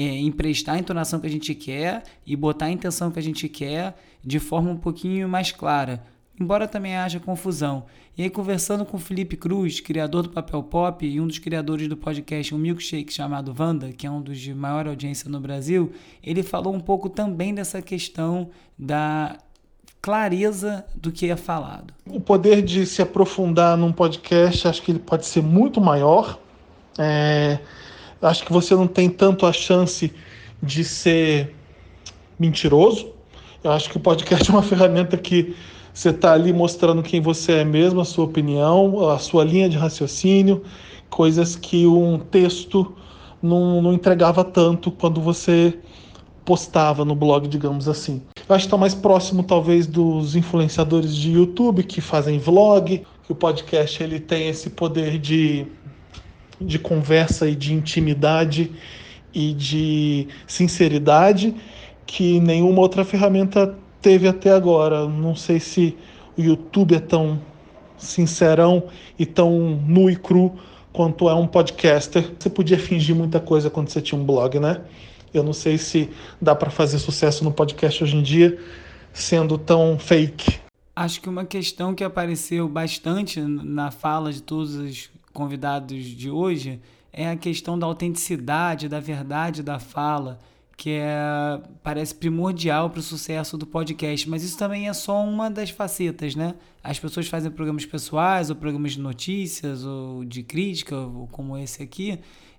é, 0.00 0.18
emprestar 0.18 0.76
a 0.76 0.78
entonação 0.78 1.20
que 1.20 1.26
a 1.26 1.30
gente 1.30 1.54
quer 1.54 2.02
e 2.26 2.34
botar 2.34 2.66
a 2.66 2.70
intenção 2.70 3.10
que 3.10 3.18
a 3.18 3.22
gente 3.22 3.46
quer 3.50 3.94
de 4.24 4.38
forma 4.38 4.70
um 4.70 4.76
pouquinho 4.76 5.28
mais 5.28 5.52
clara, 5.52 6.02
embora 6.40 6.66
também 6.66 6.96
haja 6.96 7.20
confusão. 7.20 7.84
E 8.16 8.22
aí, 8.22 8.30
conversando 8.30 8.86
com 8.86 8.96
o 8.96 9.00
Felipe 9.00 9.36
Cruz, 9.36 9.78
criador 9.78 10.22
do 10.22 10.30
Papel 10.30 10.62
Pop 10.62 11.06
e 11.06 11.20
um 11.20 11.26
dos 11.26 11.38
criadores 11.38 11.86
do 11.86 11.98
podcast 11.98 12.54
Um 12.54 12.58
Milkshake 12.58 13.12
chamado 13.12 13.52
Vanda, 13.52 13.92
que 13.92 14.06
é 14.06 14.10
um 14.10 14.22
dos 14.22 14.38
de 14.38 14.54
maior 14.54 14.88
audiência 14.88 15.28
no 15.30 15.38
Brasil, 15.38 15.92
ele 16.22 16.42
falou 16.42 16.74
um 16.74 16.80
pouco 16.80 17.10
também 17.10 17.54
dessa 17.54 17.82
questão 17.82 18.48
da 18.78 19.36
clareza 20.00 20.82
do 20.94 21.12
que 21.12 21.28
é 21.28 21.36
falado. 21.36 21.92
O 22.06 22.20
poder 22.20 22.62
de 22.62 22.86
se 22.86 23.02
aprofundar 23.02 23.76
num 23.76 23.92
podcast, 23.92 24.66
acho 24.66 24.80
que 24.80 24.92
ele 24.92 24.98
pode 24.98 25.26
ser 25.26 25.42
muito 25.42 25.78
maior. 25.78 26.40
É 26.98 27.58
Acho 28.22 28.44
que 28.44 28.52
você 28.52 28.74
não 28.74 28.86
tem 28.86 29.08
tanto 29.08 29.46
a 29.46 29.52
chance 29.52 30.12
de 30.62 30.84
ser 30.84 31.54
mentiroso. 32.38 33.10
Eu 33.62 33.70
acho 33.72 33.88
que 33.90 33.96
o 33.96 34.00
podcast 34.00 34.50
é 34.50 34.52
uma 34.52 34.62
ferramenta 34.64 35.16
que 35.16 35.54
você 35.92 36.10
está 36.10 36.32
ali 36.32 36.52
mostrando 36.52 37.02
quem 37.02 37.20
você 37.20 37.52
é 37.52 37.64
mesmo, 37.64 38.00
a 38.00 38.04
sua 38.04 38.24
opinião, 38.24 39.08
a 39.10 39.18
sua 39.18 39.44
linha 39.44 39.68
de 39.68 39.76
raciocínio, 39.76 40.62
coisas 41.08 41.56
que 41.56 41.86
um 41.86 42.18
texto 42.18 42.94
não, 43.42 43.82
não 43.82 43.92
entregava 43.92 44.44
tanto 44.44 44.90
quando 44.90 45.20
você 45.20 45.78
postava 46.44 47.04
no 47.04 47.14
blog, 47.14 47.46
digamos 47.48 47.88
assim. 47.88 48.22
Eu 48.48 48.54
acho 48.54 48.64
que 48.64 48.68
está 48.68 48.76
mais 48.76 48.94
próximo, 48.94 49.42
talvez, 49.42 49.86
dos 49.86 50.34
influenciadores 50.34 51.14
de 51.14 51.32
YouTube 51.32 51.82
que 51.82 52.00
fazem 52.00 52.38
vlog, 52.38 53.04
que 53.24 53.32
o 53.32 53.34
podcast 53.34 54.02
ele 54.02 54.18
tem 54.18 54.48
esse 54.48 54.70
poder 54.70 55.18
de 55.18 55.66
de 56.60 56.78
conversa 56.78 57.48
e 57.48 57.54
de 57.54 57.72
intimidade 57.72 58.70
e 59.32 59.52
de 59.52 60.28
sinceridade 60.46 61.54
que 62.06 62.40
nenhuma 62.40 62.80
outra 62.80 63.04
ferramenta 63.04 63.76
teve 64.02 64.26
até 64.26 64.50
agora. 64.50 65.08
Não 65.08 65.34
sei 65.34 65.60
se 65.60 65.96
o 66.36 66.42
YouTube 66.42 66.94
é 66.94 67.00
tão 67.00 67.40
sincerão 67.96 68.84
e 69.18 69.26
tão 69.26 69.80
nu 69.86 70.10
e 70.10 70.16
cru 70.16 70.58
quanto 70.92 71.28
é 71.28 71.34
um 71.34 71.46
podcaster. 71.46 72.32
Você 72.38 72.50
podia 72.50 72.78
fingir 72.78 73.14
muita 73.14 73.38
coisa 73.38 73.70
quando 73.70 73.88
você 73.88 74.00
tinha 74.00 74.20
um 74.20 74.24
blog, 74.24 74.58
né? 74.58 74.80
Eu 75.32 75.44
não 75.44 75.52
sei 75.52 75.78
se 75.78 76.10
dá 76.40 76.54
para 76.54 76.70
fazer 76.70 76.98
sucesso 76.98 77.44
no 77.44 77.52
podcast 77.52 78.02
hoje 78.02 78.16
em 78.16 78.22
dia 78.22 78.58
sendo 79.12 79.56
tão 79.56 79.98
fake. 79.98 80.58
Acho 80.96 81.20
que 81.20 81.28
uma 81.28 81.44
questão 81.44 81.94
que 81.94 82.02
apareceu 82.02 82.68
bastante 82.68 83.40
na 83.40 83.90
fala 83.90 84.32
de 84.32 84.42
todos 84.42 84.74
os 84.74 85.10
convidados 85.32 86.04
de 86.04 86.30
hoje 86.30 86.80
é 87.12 87.28
a 87.28 87.36
questão 87.36 87.78
da 87.78 87.86
autenticidade, 87.86 88.88
da 88.88 89.00
verdade 89.00 89.62
da 89.62 89.78
fala, 89.78 90.38
que 90.76 90.90
é, 90.90 91.60
parece 91.82 92.14
primordial 92.14 92.88
para 92.88 93.00
o 93.00 93.02
sucesso 93.02 93.58
do 93.58 93.66
podcast. 93.66 94.28
Mas 94.28 94.42
isso 94.42 94.56
também 94.56 94.88
é 94.88 94.92
só 94.92 95.22
uma 95.22 95.50
das 95.50 95.70
facetas, 95.70 96.34
né? 96.34 96.54
As 96.82 96.98
pessoas 96.98 97.26
fazem 97.26 97.50
programas 97.50 97.84
pessoais, 97.84 98.48
ou 98.48 98.56
programas 98.56 98.92
de 98.92 99.00
notícias, 99.00 99.84
ou 99.84 100.24
de 100.24 100.42
crítica, 100.42 100.96
ou 100.96 101.26
como 101.26 101.58
esse 101.58 101.82
aqui, 101.82 102.18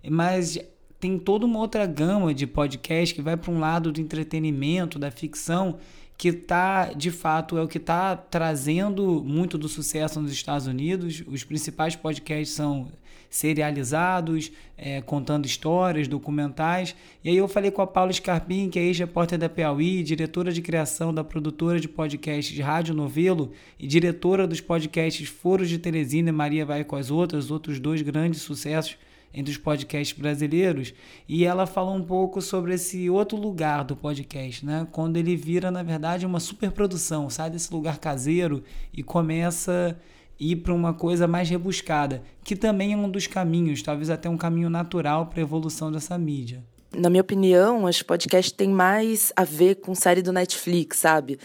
mas 0.09 0.59
tem 0.99 1.17
toda 1.17 1.47
uma 1.47 1.57
outra 1.57 1.87
gama 1.87 2.31
de 2.31 2.45
podcast 2.45 3.15
que 3.15 3.23
vai 3.23 3.35
para 3.35 3.51
um 3.51 3.59
lado 3.59 3.91
do 3.91 3.99
entretenimento, 3.99 4.99
da 4.99 5.09
ficção, 5.09 5.79
que 6.21 6.31
tá, 6.31 6.93
de 6.93 7.09
fato, 7.09 7.57
é 7.57 7.63
o 7.63 7.67
que 7.67 7.79
está 7.79 8.15
trazendo 8.15 9.23
muito 9.25 9.57
do 9.57 9.67
sucesso 9.67 10.21
nos 10.21 10.31
Estados 10.31 10.67
Unidos. 10.67 11.23
Os 11.25 11.43
principais 11.43 11.95
podcasts 11.95 12.55
são 12.55 12.91
serializados, 13.27 14.51
é, 14.77 15.01
contando 15.01 15.47
histórias, 15.47 16.07
documentais. 16.07 16.95
E 17.23 17.29
aí 17.31 17.37
eu 17.37 17.47
falei 17.47 17.71
com 17.71 17.81
a 17.81 17.87
Paula 17.87 18.13
Scarpim, 18.13 18.69
que 18.69 18.77
é 18.77 18.83
ex-repórter 18.83 19.39
da 19.39 19.49
Piauí, 19.49 20.03
diretora 20.03 20.51
de 20.51 20.61
criação 20.61 21.11
da 21.11 21.23
produtora 21.23 21.79
de 21.79 21.87
podcasts 21.87 22.55
Rádio 22.59 22.93
Novelo 22.93 23.51
e 23.79 23.87
diretora 23.87 24.45
dos 24.45 24.61
podcasts 24.61 25.27
Foros 25.27 25.69
de 25.69 25.79
Teresina 25.79 26.29
e 26.29 26.31
Maria 26.31 26.67
Vai 26.67 26.83
com 26.83 26.95
as 26.95 27.09
Outras, 27.09 27.49
outros 27.49 27.79
dois 27.79 28.03
grandes 28.03 28.43
sucessos 28.43 28.95
entre 29.33 29.51
os 29.51 29.57
podcasts 29.57 30.17
brasileiros, 30.17 30.93
e 31.27 31.45
ela 31.45 31.65
falou 31.65 31.95
um 31.95 32.03
pouco 32.03 32.41
sobre 32.41 32.73
esse 32.73 33.09
outro 33.09 33.37
lugar 33.37 33.83
do 33.83 33.95
podcast, 33.95 34.65
né? 34.65 34.87
Quando 34.91 35.17
ele 35.17 35.35
vira, 35.35 35.71
na 35.71 35.83
verdade, 35.83 36.25
uma 36.25 36.39
superprodução, 36.39 37.29
sai 37.29 37.49
desse 37.49 37.73
lugar 37.73 37.97
caseiro 37.99 38.63
e 38.93 39.01
começa 39.01 39.97
a 39.97 40.43
ir 40.43 40.57
para 40.57 40.73
uma 40.73 40.93
coisa 40.93 41.27
mais 41.27 41.49
rebuscada, 41.49 42.23
que 42.43 42.55
também 42.55 42.93
é 42.93 42.97
um 42.97 43.09
dos 43.09 43.27
caminhos, 43.27 43.81
talvez 43.81 44.09
até 44.09 44.29
um 44.29 44.37
caminho 44.37 44.69
natural 44.69 45.27
para 45.27 45.39
a 45.39 45.43
evolução 45.43 45.91
dessa 45.91 46.17
mídia. 46.17 46.63
Na 46.93 47.09
minha 47.09 47.21
opinião, 47.21 47.85
os 47.85 48.01
podcasts 48.01 48.51
têm 48.51 48.69
mais 48.69 49.31
a 49.35 49.45
ver 49.45 49.75
com 49.75 49.95
série 49.95 50.21
do 50.21 50.33
Netflix, 50.33 50.97
sabe? 50.97 51.39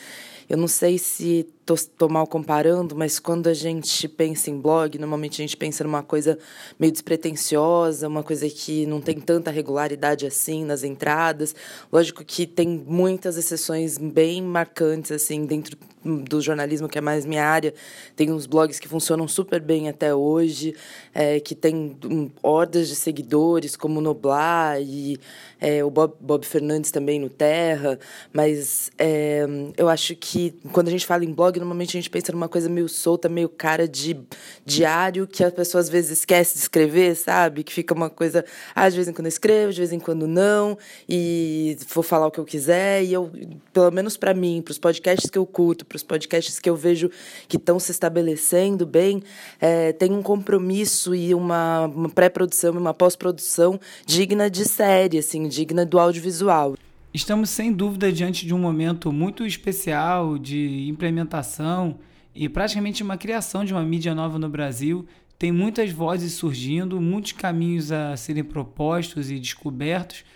Eu 0.49 0.57
não 0.57 0.67
sei 0.67 0.99
se 0.99 1.47
tô, 1.67 2.09
mal 2.09 2.27
comparando, 2.27 2.95
mas 2.95 3.19
quando 3.19 3.49
a 3.49 3.55
gente 3.55 4.07
pensa 4.07 4.51
em 4.51 4.61
blog, 4.61 4.97
normalmente 4.99 5.43
a 5.43 5.45
gente 5.45 5.57
pensa 5.57 5.83
numa 5.83 6.03
coisa 6.03 6.39
meio 6.79 6.93
despretensiosa, 6.93 8.07
uma 8.07 8.23
coisa 8.23 8.49
que 8.49 8.87
não 8.87 9.01
tem 9.01 9.19
tanta 9.19 9.51
regularidade 9.51 10.25
assim 10.25 10.65
nas 10.65 10.85
entradas. 10.85 11.55
Lógico 11.93 12.25
que 12.25 12.47
tem 12.47 12.85
muitas 12.87 13.37
exceções 13.37 13.99
bem 13.99 14.41
marcantes 14.41 15.11
assim 15.11 15.45
dentro 15.45 15.77
do 16.07 16.41
jornalismo 16.41 16.89
que 16.89 16.99
é 16.99 17.01
mais 17.01 17.27
minha 17.27 17.45
área. 17.45 17.75
Tem 18.15 18.31
uns 18.31 18.47
blogs 18.47 18.79
que 18.79 18.87
funcionam 18.89 19.27
super 19.27 19.61
bem 19.61 19.89
até 19.89 20.15
hoje, 20.15 20.75
é, 21.13 21.41
que 21.41 21.55
tem 21.55 21.97
um, 22.05 22.31
hordas 22.43 22.89
de 22.89 22.95
seguidores, 22.95 23.77
como 23.77 23.99
o 23.99 24.03
Noblar 24.03 24.81
e 24.81 25.19
é, 25.61 25.85
o 25.85 25.91
Bob, 25.91 26.15
Bob 26.21 26.47
Fernandes 26.47 26.91
também 26.91 27.19
no 27.19 27.29
Terra. 27.29 27.99
Mas 28.33 28.91
é, 28.99 29.45
eu 29.77 29.89
acho 29.89 30.15
que 30.15 30.55
quando 30.73 30.89
a 30.89 30.91
gente 30.91 31.07
fala 31.07 31.25
em 31.25 31.33
blog 31.33 31.56
normalmente 31.59 31.97
a 31.97 32.01
gente 32.01 32.11
pensa 32.11 32.33
numa 32.33 32.49
coisa 32.49 32.69
meio 32.69 32.89
solta, 32.89 33.29
meio 33.29 33.49
cara 33.49 33.87
de 33.89 34.17
diário, 34.65 35.27
que 35.27 35.43
a 35.45 35.51
pessoa 35.51 35.81
às 35.81 35.89
vezes 35.89 36.19
esquece 36.19 36.55
de 36.55 36.61
escrever, 36.61 37.15
sabe? 37.15 37.63
Que 37.63 37.73
fica 37.73 37.95
uma 37.95 38.11
coisa, 38.11 38.45
ah, 38.75 38.89
de 38.89 38.97
vez 38.97 39.09
em 39.09 39.13
quando 39.13 39.27
eu 39.27 39.31
escrevo, 39.31 39.73
de 39.73 39.79
vez 39.79 39.93
em 39.93 39.99
quando 39.99 40.27
não, 40.27 40.79
e 41.09 41.77
vou 41.93 42.03
falar 42.03 42.27
o 42.27 42.31
que 42.31 42.39
eu 42.39 42.45
quiser. 42.45 43.05
E 43.05 43.13
eu, 43.13 43.31
pelo 43.73 43.91
menos 43.91 44.17
para 44.17 44.35
mim, 44.35 44.63
para 44.63 44.73
os 44.73 44.79
podcasts 44.79 45.31
que 45.31 45.39
eu 45.39 45.47
curto, 45.47 45.85
para 45.85 45.97
os 45.97 46.03
podcasts 46.03 46.59
que 46.59 46.69
eu 46.69 46.77
vejo 46.77 47.11
que 47.49 47.57
estão 47.57 47.79
se 47.79 47.91
estabelecendo 47.91 48.87
bem, 48.87 49.23
é, 49.61 49.93
tem 49.93 50.13
um 50.13 50.23
compromisso 50.23 51.15
e 51.15 51.35
uma, 51.35 51.87
uma 51.87 52.09
pré-produção 52.09 52.75
e 52.75 52.79
uma 52.79 52.95
pós-produção 52.95 53.81
digna 54.05 54.51
de 54.51 54.65
série, 54.65 55.19
assim, 55.19 55.49
digna 55.49 55.85
do 55.85 55.99
audiovisual. 55.99 56.75
Estamos 57.17 57.49
sem 57.49 57.73
dúvida 57.73 58.13
diante 58.13 58.45
de 58.45 58.53
um 58.53 58.59
momento 58.59 59.11
muito 59.11 59.47
especial 59.47 60.37
de 60.37 60.87
implementação 60.87 61.99
e 62.35 62.47
praticamente 62.47 63.03
uma 63.03 63.17
criação 63.17 63.65
de 63.65 63.73
uma 63.73 63.83
mídia 63.83 64.15
nova 64.15 64.39
no 64.39 64.51
Brasil. 64.51 65.07
Tem 65.39 65.51
muitas 65.51 65.91
vozes 65.91 66.35
surgindo, 66.35 67.01
muitos 67.01 67.33
caminhos 67.33 67.91
a 67.91 68.15
serem 68.19 68.45
propostos 68.45 69.31
e 69.31 69.39
descobertos. 69.39 70.27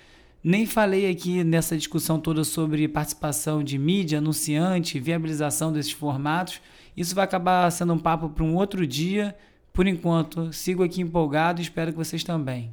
Nem 0.43 0.65
falei 0.65 1.11
aqui 1.11 1.45
nessa 1.45 1.77
discussão 1.77 2.19
toda 2.19 2.45
sobre 2.45 2.89
participação 2.89 3.63
de 3.63 3.77
mídia, 3.77 4.17
anunciante, 4.17 4.99
viabilização 4.99 5.71
desses 5.71 5.93
formatos. 5.93 6.63
Isso 6.97 7.15
vai 7.15 7.25
acabar 7.25 7.71
sendo 7.71 7.93
um 7.93 7.99
papo 7.99 8.31
para 8.31 8.43
um 8.43 8.57
outro 8.57 8.87
dia. 8.87 9.37
Por 9.71 9.87
enquanto, 9.87 10.51
sigo 10.51 10.83
aqui 10.83 11.03
empolgado 11.03 11.61
e 11.61 11.63
espero 11.63 11.93
que 11.93 11.99
vocês 11.99 12.25
também. 12.25 12.73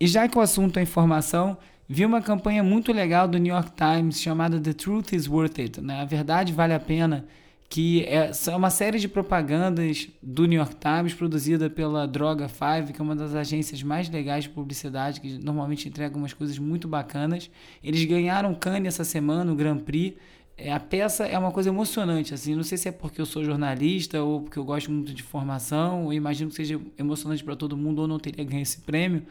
E 0.00 0.08
já 0.08 0.28
que 0.28 0.36
o 0.36 0.40
assunto 0.40 0.78
é 0.80 0.82
informação, 0.82 1.56
vi 1.88 2.04
uma 2.04 2.22
campanha 2.22 2.62
muito 2.62 2.92
legal 2.92 3.28
do 3.28 3.38
New 3.38 3.52
York 3.52 3.72
Times 3.72 4.20
chamada 4.20 4.60
The 4.60 4.72
Truth 4.72 5.12
is 5.12 5.28
Worth 5.28 5.58
It, 5.58 5.80
né? 5.80 6.00
A 6.00 6.04
verdade 6.04 6.52
vale 6.52 6.72
a 6.72 6.80
pena, 6.80 7.26
que 7.68 8.04
é, 8.04 8.30
é 8.30 8.56
uma 8.56 8.70
série 8.70 8.98
de 8.98 9.08
propagandas 9.08 10.08
do 10.22 10.46
New 10.46 10.58
York 10.58 10.76
Times 10.76 11.12
produzida 11.12 11.68
pela 11.68 12.06
Droga 12.06 12.48
5, 12.48 12.92
que 12.92 13.00
é 13.00 13.04
uma 13.04 13.16
das 13.16 13.34
agências 13.34 13.82
mais 13.82 14.08
legais 14.08 14.44
de 14.44 14.50
publicidade, 14.50 15.20
que 15.20 15.38
normalmente 15.38 15.88
entrega 15.88 16.16
umas 16.16 16.32
coisas 16.32 16.58
muito 16.58 16.88
bacanas. 16.88 17.50
Eles 17.82 18.04
ganharam 18.04 18.54
Cannes 18.54 18.94
essa 18.94 19.04
semana, 19.04 19.52
o 19.52 19.56
Grand 19.56 19.78
Prix. 19.78 20.16
É, 20.56 20.72
a 20.72 20.78
peça 20.78 21.26
é 21.26 21.36
uma 21.36 21.50
coisa 21.50 21.68
emocionante, 21.68 22.32
assim, 22.32 22.54
não 22.54 22.62
sei 22.62 22.78
se 22.78 22.88
é 22.88 22.92
porque 22.92 23.20
eu 23.20 23.26
sou 23.26 23.42
jornalista 23.42 24.22
ou 24.22 24.42
porque 24.42 24.56
eu 24.56 24.64
gosto 24.64 24.88
muito 24.88 25.12
de 25.12 25.20
formação, 25.20 26.04
ou 26.04 26.12
imagino 26.12 26.48
que 26.48 26.54
seja 26.54 26.80
emocionante 26.96 27.42
para 27.42 27.56
todo 27.56 27.76
mundo 27.76 28.02
ou 28.02 28.06
não 28.06 28.20
teria 28.20 28.44
ganho 28.44 28.62
esse 28.62 28.80
prêmio, 28.82 29.24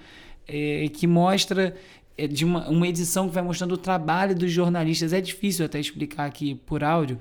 é, 0.45 0.85
que 0.89 1.07
mostra 1.07 1.73
é 2.17 2.27
de 2.27 2.45
uma, 2.45 2.67
uma 2.69 2.87
edição 2.87 3.27
que 3.27 3.33
vai 3.33 3.43
mostrando 3.43 3.73
o 3.73 3.77
trabalho 3.77 4.35
dos 4.35 4.51
jornalistas. 4.51 5.13
É 5.13 5.21
difícil 5.21 5.65
até 5.65 5.79
explicar 5.79 6.25
aqui 6.25 6.55
por 6.55 6.83
áudio, 6.83 7.17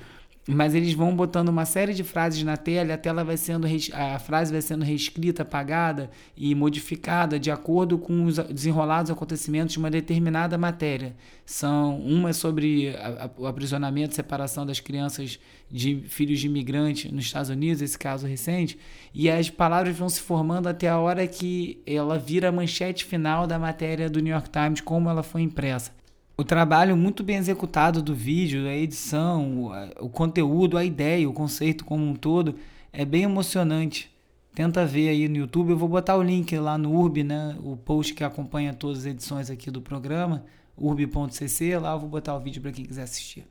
mas 0.47 0.75
eles 0.75 0.93
vão 0.93 1.15
botando 1.15 1.51
uma 1.51 1.65
série 1.65 1.95
de 1.95 2.03
frases 2.03 2.43
na 2.43 2.57
tela 2.57 2.91
e 2.91 2.93
a 2.93 2.99
tela 2.99 3.23
vai 3.23 3.37
sendo 3.37 3.67
a 3.93 4.19
frase 4.19 4.51
vai 4.51 4.61
sendo 4.61 4.85
reescrita, 4.85 5.43
apagada 5.43 6.11
e 6.37 6.53
modificada 6.55 7.39
de 7.39 7.51
acordo 7.51 7.97
com 7.97 8.25
os 8.25 8.39
desenrolados 8.39 9.11
acontecimentos 9.11 9.75
de 9.75 9.79
uma 9.79 9.91
determinada 9.91 10.59
matéria. 10.59 11.15
São 11.47 11.97
uma 12.01 12.31
é 12.31 12.33
sobre 12.33 12.89
a, 12.97 13.27
a, 13.27 13.31
o 13.41 13.47
aprisionamento, 13.47 14.15
separação 14.15 14.67
das 14.67 14.81
crianças 14.81 15.39
de 15.71 16.03
filhos 16.09 16.41
de 16.41 16.47
imigrantes 16.47 17.11
nos 17.13 17.25
Estados 17.25 17.49
Unidos, 17.49 17.81
esse 17.81 17.99
caso 17.99 18.27
recente, 18.27 18.79
e 19.15 19.31
as 19.31 19.49
palavras 19.49 19.97
vão 19.97 20.09
se 20.09 20.21
formando 20.21 20.67
até 20.67 20.89
a 20.89 20.99
hora 20.99 21.27
que 21.27 21.81
ela 21.87 22.19
vira 22.19 22.49
a 22.49 22.53
manchete 22.53 23.05
final 23.05 23.47
da 23.47 23.59
matéria 23.59 24.11
do 24.11 24.21
New 24.21 24.33
York 24.33 24.51
Times, 24.51 24.81
como 24.81 25.09
ela 25.09 25.23
foi 25.23 25.43
impressa 25.43 26.02
o 26.43 26.45
trabalho 26.45 26.97
muito 26.97 27.23
bem 27.23 27.37
executado 27.37 28.03
do 28.03 28.17
vídeo, 28.17 28.67
a 28.67 28.75
edição, 28.75 29.71
o, 30.01 30.09
conteúdo, 30.09 30.77
a 30.77 30.85
ideia, 30.85 31.29
o 31.29 31.33
conceito 31.33 31.85
como 31.85 32.05
um 32.05 32.17
todo 32.17 32.57
é 32.93 33.05
bem 33.05 33.23
emocionante. 33.23 34.11
Tenta 34.53 34.85
ver 34.85 35.11
aí 35.11 35.29
no 35.29 35.37
YouTube, 35.37 35.71
eu 35.71 35.79
vou 35.79 35.89
botar 35.89 36.17
o 36.17 36.23
link 36.23 36.59
lá 36.59 36.77
no 36.77 36.91
Urb, 36.93 37.23
né? 37.23 37.57
O 37.63 37.77
post 37.77 38.13
que 38.13 38.25
acompanha 38.25 38.75
todas 38.75 38.99
as 38.99 39.07
edições 39.07 39.51
aqui 39.51 39.71
do 39.71 39.81
programa, 39.81 40.45
urb.cc, 40.77 41.79
lá 41.79 41.93
eu 41.93 42.01
vou 42.01 42.09
botar 42.09 42.35
o 42.35 42.41
vídeo 42.41 42.61
para 42.61 42.73
quem 42.73 42.85
quiser 42.85 43.05
assistir. 43.05 43.47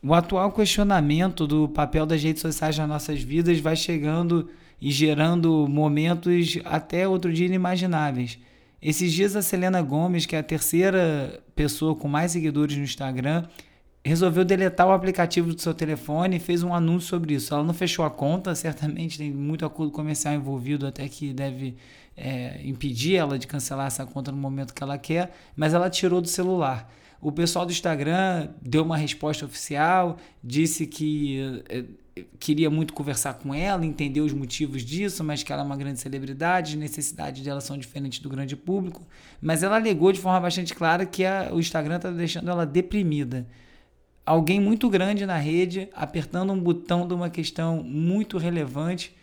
O 0.00 0.14
atual 0.14 0.52
questionamento 0.52 1.44
do 1.44 1.68
papel 1.68 2.06
das 2.06 2.22
redes 2.22 2.40
sociais 2.40 2.78
nas 2.78 2.88
nossas 2.88 3.20
vidas 3.20 3.58
vai 3.58 3.74
chegando 3.74 4.48
e 4.80 4.92
gerando 4.92 5.66
momentos 5.68 6.56
até 6.64 7.08
outro 7.08 7.32
dia 7.32 7.46
inimagináveis. 7.46 8.38
Esses 8.82 9.12
dias 9.12 9.36
a 9.36 9.42
Selena 9.42 9.82
Gomes, 9.82 10.24
que 10.24 10.34
é 10.34 10.38
a 10.38 10.42
terceira 10.42 11.42
pessoa 11.54 11.94
com 11.94 12.08
mais 12.08 12.32
seguidores 12.32 12.76
no 12.76 12.82
Instagram, 12.82 13.46
resolveu 14.02 14.42
deletar 14.44 14.86
o 14.88 14.92
aplicativo 14.92 15.52
do 15.52 15.60
seu 15.60 15.74
telefone 15.74 16.36
e 16.36 16.40
fez 16.40 16.62
um 16.62 16.74
anúncio 16.74 17.08
sobre 17.08 17.34
isso. 17.34 17.52
Ela 17.52 17.62
não 17.62 17.74
fechou 17.74 18.04
a 18.04 18.10
conta, 18.10 18.54
certamente 18.54 19.18
tem 19.18 19.30
muito 19.30 19.66
acordo 19.66 19.92
comercial 19.92 20.34
envolvido, 20.34 20.86
até 20.86 21.06
que 21.08 21.32
deve 21.34 21.76
é, 22.16 22.60
impedir 22.64 23.16
ela 23.16 23.38
de 23.38 23.46
cancelar 23.46 23.86
essa 23.86 24.06
conta 24.06 24.32
no 24.32 24.38
momento 24.38 24.72
que 24.72 24.82
ela 24.82 24.96
quer, 24.96 25.36
mas 25.54 25.74
ela 25.74 25.90
tirou 25.90 26.20
do 26.22 26.28
celular. 26.28 26.90
O 27.20 27.30
pessoal 27.30 27.66
do 27.66 27.72
Instagram 27.72 28.48
deu 28.62 28.82
uma 28.82 28.96
resposta 28.96 29.44
oficial, 29.44 30.16
disse 30.42 30.86
que 30.86 31.62
eh, 31.68 31.84
queria 32.38 32.70
muito 32.70 32.94
conversar 32.94 33.34
com 33.34 33.54
ela, 33.54 33.84
entender 33.84 34.22
os 34.22 34.32
motivos 34.32 34.82
disso, 34.82 35.22
mas 35.22 35.42
que 35.42 35.52
ela 35.52 35.62
é 35.62 35.64
uma 35.64 35.76
grande 35.76 36.00
celebridade, 36.00 36.78
necessidades 36.78 37.42
dela 37.42 37.60
são 37.60 37.76
diferentes 37.76 38.20
do 38.20 38.28
grande 38.28 38.56
público. 38.56 39.06
Mas 39.40 39.62
ela 39.62 39.76
alegou 39.76 40.12
de 40.12 40.18
forma 40.18 40.40
bastante 40.40 40.74
clara 40.74 41.04
que 41.04 41.24
a, 41.24 41.50
o 41.52 41.60
Instagram 41.60 41.96
está 41.96 42.10
deixando 42.10 42.50
ela 42.50 42.64
deprimida. 42.64 43.46
Alguém 44.24 44.58
muito 44.58 44.88
grande 44.88 45.26
na 45.26 45.36
rede 45.36 45.88
apertando 45.94 46.52
um 46.52 46.60
botão 46.60 47.06
de 47.06 47.12
uma 47.12 47.28
questão 47.28 47.82
muito 47.82 48.38
relevante, 48.38 49.14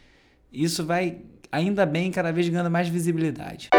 isso 0.52 0.86
vai, 0.86 1.18
ainda 1.52 1.86
bem, 1.86 2.12
cada 2.12 2.32
vez 2.32 2.48
ganhando 2.48 2.70
mais 2.70 2.88
visibilidade. 2.88 3.70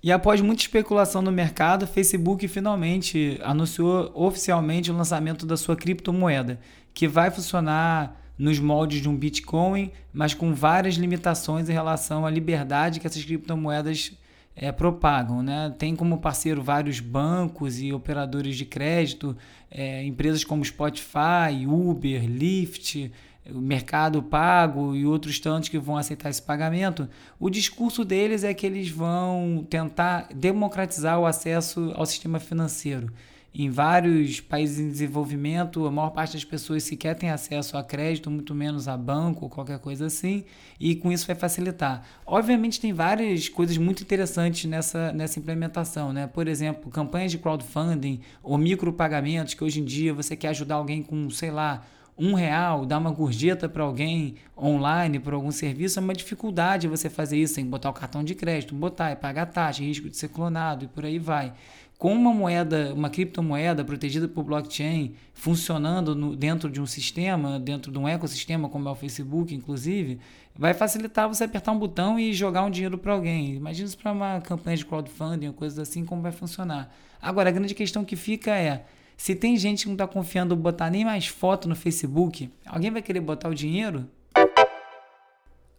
E 0.00 0.12
após 0.12 0.40
muita 0.40 0.62
especulação 0.62 1.20
no 1.20 1.32
mercado, 1.32 1.86
Facebook 1.86 2.46
finalmente 2.46 3.38
anunciou 3.42 4.12
oficialmente 4.14 4.90
o 4.90 4.96
lançamento 4.96 5.44
da 5.44 5.56
sua 5.56 5.74
criptomoeda, 5.74 6.60
que 6.94 7.08
vai 7.08 7.30
funcionar 7.30 8.16
nos 8.38 8.60
moldes 8.60 9.02
de 9.02 9.08
um 9.08 9.16
Bitcoin, 9.16 9.90
mas 10.12 10.34
com 10.34 10.54
várias 10.54 10.94
limitações 10.94 11.68
em 11.68 11.72
relação 11.72 12.24
à 12.24 12.30
liberdade 12.30 13.00
que 13.00 13.06
essas 13.08 13.24
criptomoedas 13.24 14.12
é, 14.54 14.70
propagam. 14.70 15.42
Né? 15.42 15.74
Tem 15.76 15.96
como 15.96 16.18
parceiro 16.18 16.62
vários 16.62 17.00
bancos 17.00 17.80
e 17.80 17.92
operadores 17.92 18.56
de 18.56 18.64
crédito, 18.64 19.36
é, 19.68 20.04
empresas 20.04 20.44
como 20.44 20.64
Spotify, 20.64 21.66
Uber, 21.66 22.24
Lyft, 22.24 23.10
o 23.52 23.60
Mercado 23.60 24.22
Pago 24.22 24.94
e 24.94 25.06
outros 25.06 25.38
tantos 25.38 25.68
que 25.68 25.78
vão 25.78 25.96
aceitar 25.96 26.30
esse 26.30 26.42
pagamento, 26.42 27.08
o 27.38 27.48
discurso 27.48 28.04
deles 28.04 28.44
é 28.44 28.52
que 28.52 28.66
eles 28.66 28.90
vão 28.90 29.66
tentar 29.68 30.28
democratizar 30.34 31.18
o 31.18 31.26
acesso 31.26 31.92
ao 31.94 32.06
sistema 32.06 32.38
financeiro. 32.38 33.12
Em 33.54 33.70
vários 33.70 34.40
países 34.40 34.78
em 34.78 34.90
desenvolvimento, 34.90 35.86
a 35.86 35.90
maior 35.90 36.10
parte 36.10 36.34
das 36.34 36.44
pessoas 36.44 36.84
sequer 36.84 37.16
tem 37.16 37.30
acesso 37.30 37.76
a 37.78 37.82
crédito, 37.82 38.30
muito 38.30 38.54
menos 38.54 38.86
a 38.86 38.96
banco 38.96 39.46
ou 39.46 39.50
qualquer 39.50 39.78
coisa 39.78 40.06
assim, 40.06 40.44
e 40.78 40.94
com 40.94 41.10
isso 41.10 41.26
vai 41.26 41.34
facilitar. 41.34 42.04
Obviamente, 42.26 42.78
tem 42.78 42.92
várias 42.92 43.48
coisas 43.48 43.78
muito 43.78 44.02
interessantes 44.02 44.68
nessa, 44.70 45.12
nessa 45.12 45.40
implementação, 45.40 46.12
né? 46.12 46.26
Por 46.26 46.46
exemplo, 46.46 46.90
campanhas 46.90 47.32
de 47.32 47.38
crowdfunding 47.38 48.20
ou 48.42 48.58
micropagamentos, 48.58 49.54
que 49.54 49.64
hoje 49.64 49.80
em 49.80 49.84
dia 49.84 50.12
você 50.12 50.36
quer 50.36 50.48
ajudar 50.48 50.76
alguém 50.76 51.02
com, 51.02 51.28
sei 51.30 51.50
lá, 51.50 51.82
um 52.18 52.34
real, 52.34 52.84
dar 52.84 52.98
uma 52.98 53.12
gorjeta 53.12 53.68
para 53.68 53.84
alguém 53.84 54.34
online 54.56 55.20
por 55.20 55.32
algum 55.32 55.52
serviço, 55.52 55.98
é 55.98 56.02
uma 56.02 56.14
dificuldade 56.14 56.88
você 56.88 57.08
fazer 57.08 57.36
isso 57.36 57.54
sem 57.54 57.64
botar 57.64 57.90
o 57.90 57.92
cartão 57.92 58.24
de 58.24 58.34
crédito, 58.34 58.74
botar 58.74 59.12
e 59.12 59.16
pagar 59.16 59.46
taxa, 59.46 59.82
risco 59.82 60.10
de 60.10 60.16
ser 60.16 60.28
clonado 60.28 60.84
e 60.84 60.88
por 60.88 61.04
aí 61.04 61.18
vai. 61.18 61.52
Com 61.96 62.12
uma 62.14 62.32
moeda, 62.32 62.92
uma 62.94 63.10
criptomoeda 63.10 63.84
protegida 63.84 64.28
por 64.28 64.44
blockchain, 64.44 65.14
funcionando 65.32 66.14
no, 66.14 66.36
dentro 66.36 66.70
de 66.70 66.80
um 66.80 66.86
sistema, 66.86 67.58
dentro 67.58 67.90
de 67.90 67.98
um 67.98 68.06
ecossistema 68.06 68.68
como 68.68 68.88
é 68.88 68.92
o 68.92 68.94
Facebook, 68.94 69.52
inclusive, 69.54 70.20
vai 70.56 70.74
facilitar 70.74 71.28
você 71.28 71.44
apertar 71.44 71.72
um 71.72 71.78
botão 71.78 72.18
e 72.18 72.32
jogar 72.32 72.62
um 72.62 72.70
dinheiro 72.70 72.98
para 72.98 73.12
alguém. 73.12 73.54
Imagina 73.54 73.86
isso 73.86 73.98
para 73.98 74.12
uma 74.12 74.40
campanha 74.40 74.76
de 74.76 74.86
crowdfunding, 74.86 75.50
coisas 75.52 75.78
assim, 75.78 76.04
como 76.04 76.22
vai 76.22 76.32
funcionar. 76.32 76.92
Agora, 77.20 77.48
a 77.48 77.52
grande 77.52 77.74
questão 77.74 78.04
que 78.04 78.14
fica 78.14 78.52
é 78.56 78.84
se 79.18 79.34
tem 79.34 79.56
gente 79.56 79.82
que 79.82 79.88
não 79.88 79.94
está 79.94 80.06
confiando 80.06 80.54
em 80.54 80.56
botar 80.56 80.88
nem 80.88 81.04
mais 81.04 81.26
foto 81.26 81.68
no 81.68 81.74
Facebook, 81.74 82.48
alguém 82.64 82.92
vai 82.92 83.02
querer 83.02 83.20
botar 83.20 83.48
o 83.48 83.54
dinheiro? 83.54 84.08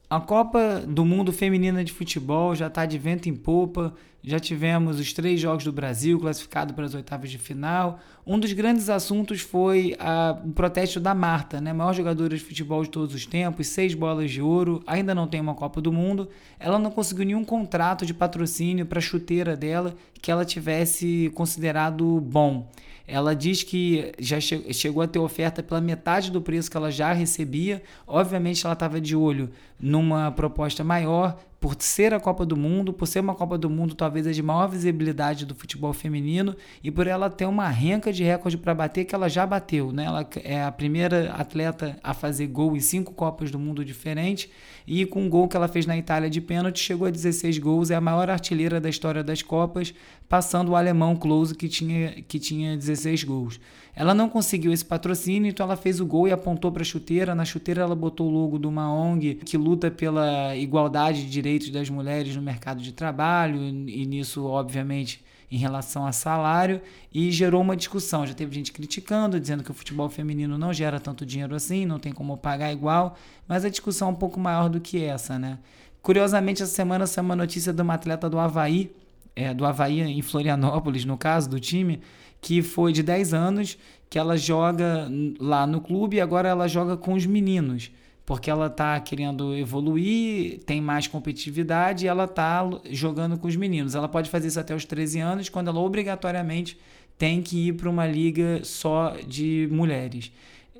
A 0.09 0.19
Copa 0.19 0.83
do 0.85 1.05
Mundo 1.05 1.31
Feminina 1.31 1.83
de 1.83 1.93
Futebol 1.93 2.53
já 2.53 2.67
está 2.67 2.85
de 2.85 2.97
vento 2.97 3.29
em 3.29 3.35
popa. 3.35 3.93
Já 4.21 4.39
tivemos 4.39 4.99
os 4.99 5.13
três 5.13 5.39
jogos 5.39 5.63
do 5.63 5.71
Brasil 5.71 6.19
classificado 6.19 6.73
para 6.73 6.83
as 6.83 6.93
oitavas 6.93 7.31
de 7.31 7.37
final. 7.37 7.99
Um 8.27 8.37
dos 8.37 8.51
grandes 8.51 8.89
assuntos 8.89 9.39
foi 9.39 9.95
a, 9.99 10.37
o 10.43 10.51
protesto 10.51 10.99
da 10.99 11.15
Marta, 11.15 11.61
né? 11.61 11.71
maior 11.71 11.93
jogadora 11.93 12.35
de 12.35 12.43
futebol 12.43 12.83
de 12.83 12.89
todos 12.89 13.15
os 13.15 13.25
tempos, 13.25 13.67
seis 13.67 13.93
bolas 13.93 14.31
de 14.31 14.41
ouro, 14.41 14.83
ainda 14.85 15.15
não 15.15 15.27
tem 15.27 15.39
uma 15.39 15.55
Copa 15.55 15.79
do 15.79 15.93
Mundo. 15.93 16.27
Ela 16.59 16.77
não 16.77 16.91
conseguiu 16.91 17.25
nenhum 17.25 17.45
contrato 17.45 18.05
de 18.05 18.13
patrocínio 18.13 18.85
para 18.85 18.99
a 18.99 19.01
chuteira 19.01 19.55
dela 19.55 19.95
que 20.21 20.29
ela 20.29 20.43
tivesse 20.43 21.31
considerado 21.33 22.19
bom. 22.19 22.67
Ela 23.11 23.35
diz 23.35 23.63
que 23.63 24.11
já 24.19 24.39
che 24.39 24.71
chegou 24.71 25.01
a 25.01 25.07
ter 25.07 25.17
oferta 25.17 25.63
pela 25.63 25.81
metade 25.81 26.29
do 26.31 26.41
preço 26.41 26.69
que 26.69 26.77
ela 26.77 26.91
já 26.91 27.11
recebia. 27.11 27.81
Obviamente, 28.05 28.63
ela 28.63 28.73
estava 28.73 29.01
de 29.01 29.15
olho 29.15 29.49
numa 29.79 30.31
proposta 30.31 30.83
maior, 30.83 31.39
por 31.59 31.75
ser 31.79 32.13
a 32.13 32.19
Copa 32.19 32.45
do 32.45 32.55
Mundo, 32.55 32.93
por 32.93 33.05
ser 33.05 33.19
uma 33.19 33.35
Copa 33.35 33.57
do 33.57 33.69
Mundo 33.69 33.93
talvez 33.93 34.25
a 34.25 34.31
de 34.31 34.41
maior 34.41 34.67
visibilidade 34.67 35.45
do 35.45 35.53
futebol 35.53 35.91
feminino 35.91 36.55
e 36.81 36.89
por 36.89 37.05
ela 37.05 37.29
ter 37.29 37.45
uma 37.45 37.67
renca 37.67 38.13
de 38.13 38.23
recorde 38.23 38.57
para 38.57 38.73
bater 38.73 39.03
que 39.03 39.13
ela 39.13 39.27
já 39.27 39.45
bateu. 39.45 39.91
Né? 39.91 40.05
Ela 40.05 40.27
é 40.43 40.63
a 40.63 40.71
primeira 40.71 41.33
atleta 41.33 41.99
a 42.01 42.13
fazer 42.13 42.47
gol 42.47 42.77
em 42.77 42.79
cinco 42.79 43.13
Copas 43.13 43.51
do 43.51 43.59
Mundo 43.59 43.83
diferentes 43.83 44.49
e 44.87 45.05
com 45.05 45.25
o 45.25 45.29
gol 45.29 45.47
que 45.47 45.57
ela 45.57 45.67
fez 45.67 45.85
na 45.85 45.97
Itália 45.97 46.29
de 46.29 46.39
pênalti 46.39 46.79
chegou 46.79 47.07
a 47.07 47.11
16 47.11 47.57
gols, 47.57 47.91
é 47.91 47.95
a 47.95 48.01
maior 48.01 48.29
artilheira 48.29 48.79
da 48.79 48.89
história 48.89 49.23
das 49.23 49.41
Copas, 49.41 49.93
passando 50.29 50.69
o 50.69 50.75
alemão 50.75 51.15
Klose 51.15 51.53
que 51.53 51.67
tinha, 51.67 52.21
que 52.27 52.39
tinha 52.39 52.77
16 52.77 53.23
gols. 53.25 53.59
Ela 53.99 54.13
não 54.13 54.29
conseguiu 54.29 54.71
esse 54.71 54.85
patrocínio, 54.85 55.49
então 55.49 55.65
ela 55.65 55.75
fez 55.75 55.99
o 55.99 56.05
gol 56.05 56.25
e 56.25 56.31
apontou 56.31 56.71
para 56.71 56.83
a 56.83 56.85
chuteira. 56.85 57.35
Na 57.35 57.43
chuteira 57.43 57.81
ela 57.81 57.93
botou 57.93 58.29
o 58.29 58.31
logo 58.31 58.57
de 58.57 58.65
uma 58.65 58.89
ONG 58.89 59.35
que 59.35 59.57
luta 59.57 59.91
pela 59.91 60.55
igualdade 60.55 61.23
de 61.25 61.29
direitos 61.29 61.69
das 61.69 61.89
mulheres 61.89 62.33
no 62.33 62.41
mercado 62.41 62.81
de 62.81 62.93
trabalho 62.93 63.61
e 63.61 64.05
nisso, 64.05 64.45
obviamente, 64.45 65.21
em 65.51 65.57
relação 65.57 66.07
a 66.07 66.13
salário 66.13 66.81
e 67.13 67.29
gerou 67.29 67.61
uma 67.61 67.75
discussão. 67.75 68.25
Já 68.25 68.33
teve 68.33 68.55
gente 68.55 68.71
criticando, 68.71 69.37
dizendo 69.37 69.65
que 69.65 69.71
o 69.71 69.73
futebol 69.73 70.07
feminino 70.07 70.57
não 70.57 70.71
gera 70.71 70.97
tanto 70.97 71.25
dinheiro 71.25 71.53
assim, 71.53 71.85
não 71.85 71.99
tem 71.99 72.13
como 72.13 72.37
pagar 72.37 72.71
igual, 72.71 73.17
mas 73.49 73.65
a 73.65 73.69
discussão 73.69 74.07
é 74.07 74.11
um 74.11 74.15
pouco 74.15 74.39
maior 74.39 74.69
do 74.69 74.79
que 74.79 75.03
essa, 75.03 75.37
né? 75.37 75.59
Curiosamente, 76.01 76.63
essa 76.63 76.73
semana 76.73 77.05
saiu 77.05 77.25
uma 77.25 77.35
notícia 77.35 77.73
de 77.73 77.81
uma 77.81 77.95
atleta 77.95 78.29
do 78.29 78.39
Havaí, 78.39 78.93
é, 79.35 79.53
do 79.53 79.65
Havaí 79.65 79.99
em 79.99 80.21
Florianópolis, 80.21 81.03
no 81.03 81.17
caso 81.17 81.49
do 81.49 81.59
time, 81.59 81.99
que 82.41 82.61
foi 82.61 82.93
de 82.93 83.03
10 83.03 83.33
anos, 83.33 83.77
que 84.09 84.17
ela 84.17 84.37
joga 84.37 85.09
lá 85.39 85.67
no 85.67 85.81
clube 85.81 86.17
e 86.17 86.21
agora 86.21 86.49
ela 86.49 86.67
joga 86.67 86.97
com 86.97 87.13
os 87.13 87.25
meninos, 87.25 87.91
porque 88.25 88.49
ela 88.49 88.67
está 88.67 88.99
querendo 88.99 89.55
evoluir, 89.55 90.59
tem 90.65 90.81
mais 90.81 91.07
competitividade 91.07 92.05
e 92.05 92.07
ela 92.07 92.25
está 92.25 92.67
jogando 92.89 93.37
com 93.37 93.47
os 93.47 93.55
meninos. 93.55 93.95
Ela 93.95 94.07
pode 94.07 94.29
fazer 94.29 94.47
isso 94.47 94.59
até 94.59 94.75
os 94.75 94.85
13 94.85 95.19
anos, 95.19 95.49
quando 95.49 95.67
ela 95.69 95.79
obrigatoriamente 95.79 96.77
tem 97.17 97.41
que 97.41 97.67
ir 97.67 97.73
para 97.73 97.89
uma 97.89 98.07
liga 98.07 98.61
só 98.63 99.15
de 99.27 99.67
mulheres 99.71 100.31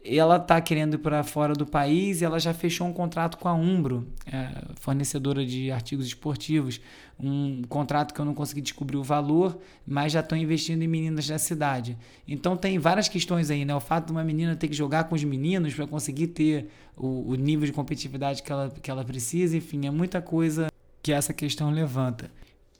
ela 0.04 0.38
está 0.38 0.60
querendo 0.62 0.96
ir 0.96 0.98
para 1.00 1.24
fora 1.24 1.54
do 1.54 1.66
país 1.66 2.22
e 2.22 2.26
ela 2.26 2.40
já 2.40 2.54
fechou 2.54 2.88
um 2.88 2.94
contrato 2.94 3.38
com 3.38 3.48
a 3.48 3.54
Umbro, 3.54 4.08
é, 4.26 4.50
fornecedora 4.76 5.46
de 5.46 5.72
artigos 5.72 6.06
esportivos. 6.06 6.80
Um 7.20 7.64
contrato 7.68 8.14
que 8.14 8.22
eu 8.22 8.26
não 8.26 8.34
consegui 8.34 8.62
descobrir 8.62 8.98
o 8.98 9.04
valor, 9.04 9.60
mas 9.86 10.14
já 10.14 10.22
estão 10.22 10.38
investindo 10.38 10.82
em 10.82 10.88
meninas 10.88 11.28
da 11.28 11.38
cidade. 11.38 11.98
Então 12.28 12.56
tem 12.56 12.80
várias 12.80 13.10
questões 13.10 13.50
aí, 13.50 13.66
né? 13.66 13.76
O 13.76 13.82
fato 13.82 14.06
de 14.06 14.12
uma 14.12 14.24
menina 14.24 14.56
ter 14.56 14.68
que 14.70 14.76
jogar 14.76 15.06
com 15.06 15.16
os 15.16 15.24
meninos 15.24 15.74
para 15.74 15.86
conseguir 15.86 16.28
ter 16.28 16.70
o, 16.96 17.32
o 17.32 17.36
nível 17.36 17.66
de 17.66 17.74
competitividade 17.74 18.42
que 18.42 18.52
ela, 18.52 18.70
que 18.70 18.90
ela 18.90 19.04
precisa, 19.04 19.58
enfim, 19.58 19.86
é 19.86 19.92
muita 19.92 20.22
coisa 20.22 20.72
que 21.04 21.12
essa 21.12 21.34
questão 21.34 21.72
levanta. 21.72 22.32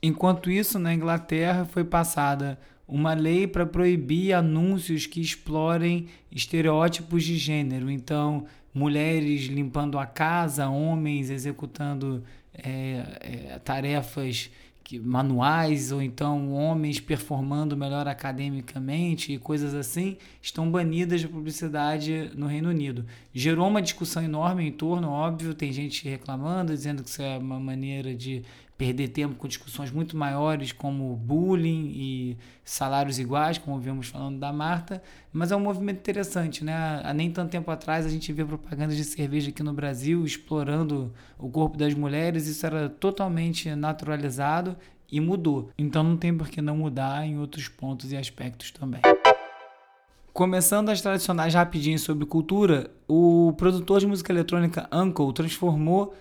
Enquanto 0.02 0.50
isso, 0.50 0.78
na 0.78 0.94
Inglaterra 0.94 1.66
foi 1.66 1.84
passada 1.84 2.58
uma 2.90 3.14
lei 3.14 3.46
para 3.46 3.64
proibir 3.64 4.32
anúncios 4.32 5.06
que 5.06 5.20
explorem 5.20 6.06
estereótipos 6.30 7.22
de 7.24 7.36
gênero. 7.36 7.90
Então, 7.90 8.44
mulheres 8.74 9.42
limpando 9.42 9.98
a 9.98 10.06
casa, 10.06 10.68
homens 10.68 11.30
executando 11.30 12.22
é, 12.52 13.02
é, 13.20 13.58
tarefas 13.60 14.50
que, 14.82 14.98
manuais, 14.98 15.92
ou 15.92 16.02
então 16.02 16.52
homens 16.52 16.98
performando 16.98 17.76
melhor 17.76 18.08
academicamente 18.08 19.32
e 19.32 19.38
coisas 19.38 19.72
assim, 19.72 20.16
estão 20.42 20.68
banidas 20.68 21.20
de 21.20 21.28
publicidade 21.28 22.32
no 22.34 22.48
Reino 22.48 22.70
Unido. 22.70 23.06
Gerou 23.32 23.68
uma 23.68 23.80
discussão 23.80 24.20
enorme 24.20 24.66
em 24.66 24.72
torno, 24.72 25.08
óbvio, 25.08 25.54
tem 25.54 25.72
gente 25.72 26.08
reclamando, 26.08 26.72
dizendo 26.72 27.04
que 27.04 27.08
isso 27.08 27.22
é 27.22 27.38
uma 27.38 27.60
maneira 27.60 28.12
de 28.14 28.42
perder 28.80 29.08
tempo 29.08 29.34
com 29.34 29.46
discussões 29.46 29.90
muito 29.90 30.16
maiores 30.16 30.72
como 30.72 31.14
bullying 31.14 31.92
e 31.94 32.38
salários 32.64 33.18
iguais, 33.18 33.58
como 33.58 33.78
vimos 33.78 34.08
falando 34.08 34.38
da 34.38 34.50
Marta, 34.54 35.02
mas 35.30 35.52
é 35.52 35.56
um 35.56 35.60
movimento 35.60 35.98
interessante, 35.98 36.64
né? 36.64 37.02
Há 37.04 37.12
nem 37.12 37.30
tanto 37.30 37.50
tempo 37.50 37.70
atrás 37.70 38.06
a 38.06 38.08
gente 38.08 38.32
vê 38.32 38.42
propagandas 38.42 38.96
de 38.96 39.04
cerveja 39.04 39.50
aqui 39.50 39.62
no 39.62 39.74
Brasil 39.74 40.24
explorando 40.24 41.12
o 41.38 41.50
corpo 41.50 41.76
das 41.76 41.92
mulheres, 41.92 42.46
isso 42.46 42.64
era 42.64 42.88
totalmente 42.88 43.68
naturalizado 43.74 44.74
e 45.12 45.20
mudou. 45.20 45.68
Então 45.76 46.02
não 46.02 46.16
tem 46.16 46.34
por 46.34 46.48
que 46.48 46.62
não 46.62 46.78
mudar 46.78 47.26
em 47.26 47.38
outros 47.38 47.68
pontos 47.68 48.10
e 48.12 48.16
aspectos 48.16 48.70
também. 48.70 49.02
Começando 50.32 50.88
as 50.88 51.02
tradicionais 51.02 51.52
rapidinhas 51.52 52.00
sobre 52.00 52.24
cultura, 52.24 52.90
o 53.06 53.52
produtor 53.58 54.00
de 54.00 54.06
música 54.06 54.32
eletrônica 54.32 54.88
Uncle 54.90 55.34
transformou 55.34 56.14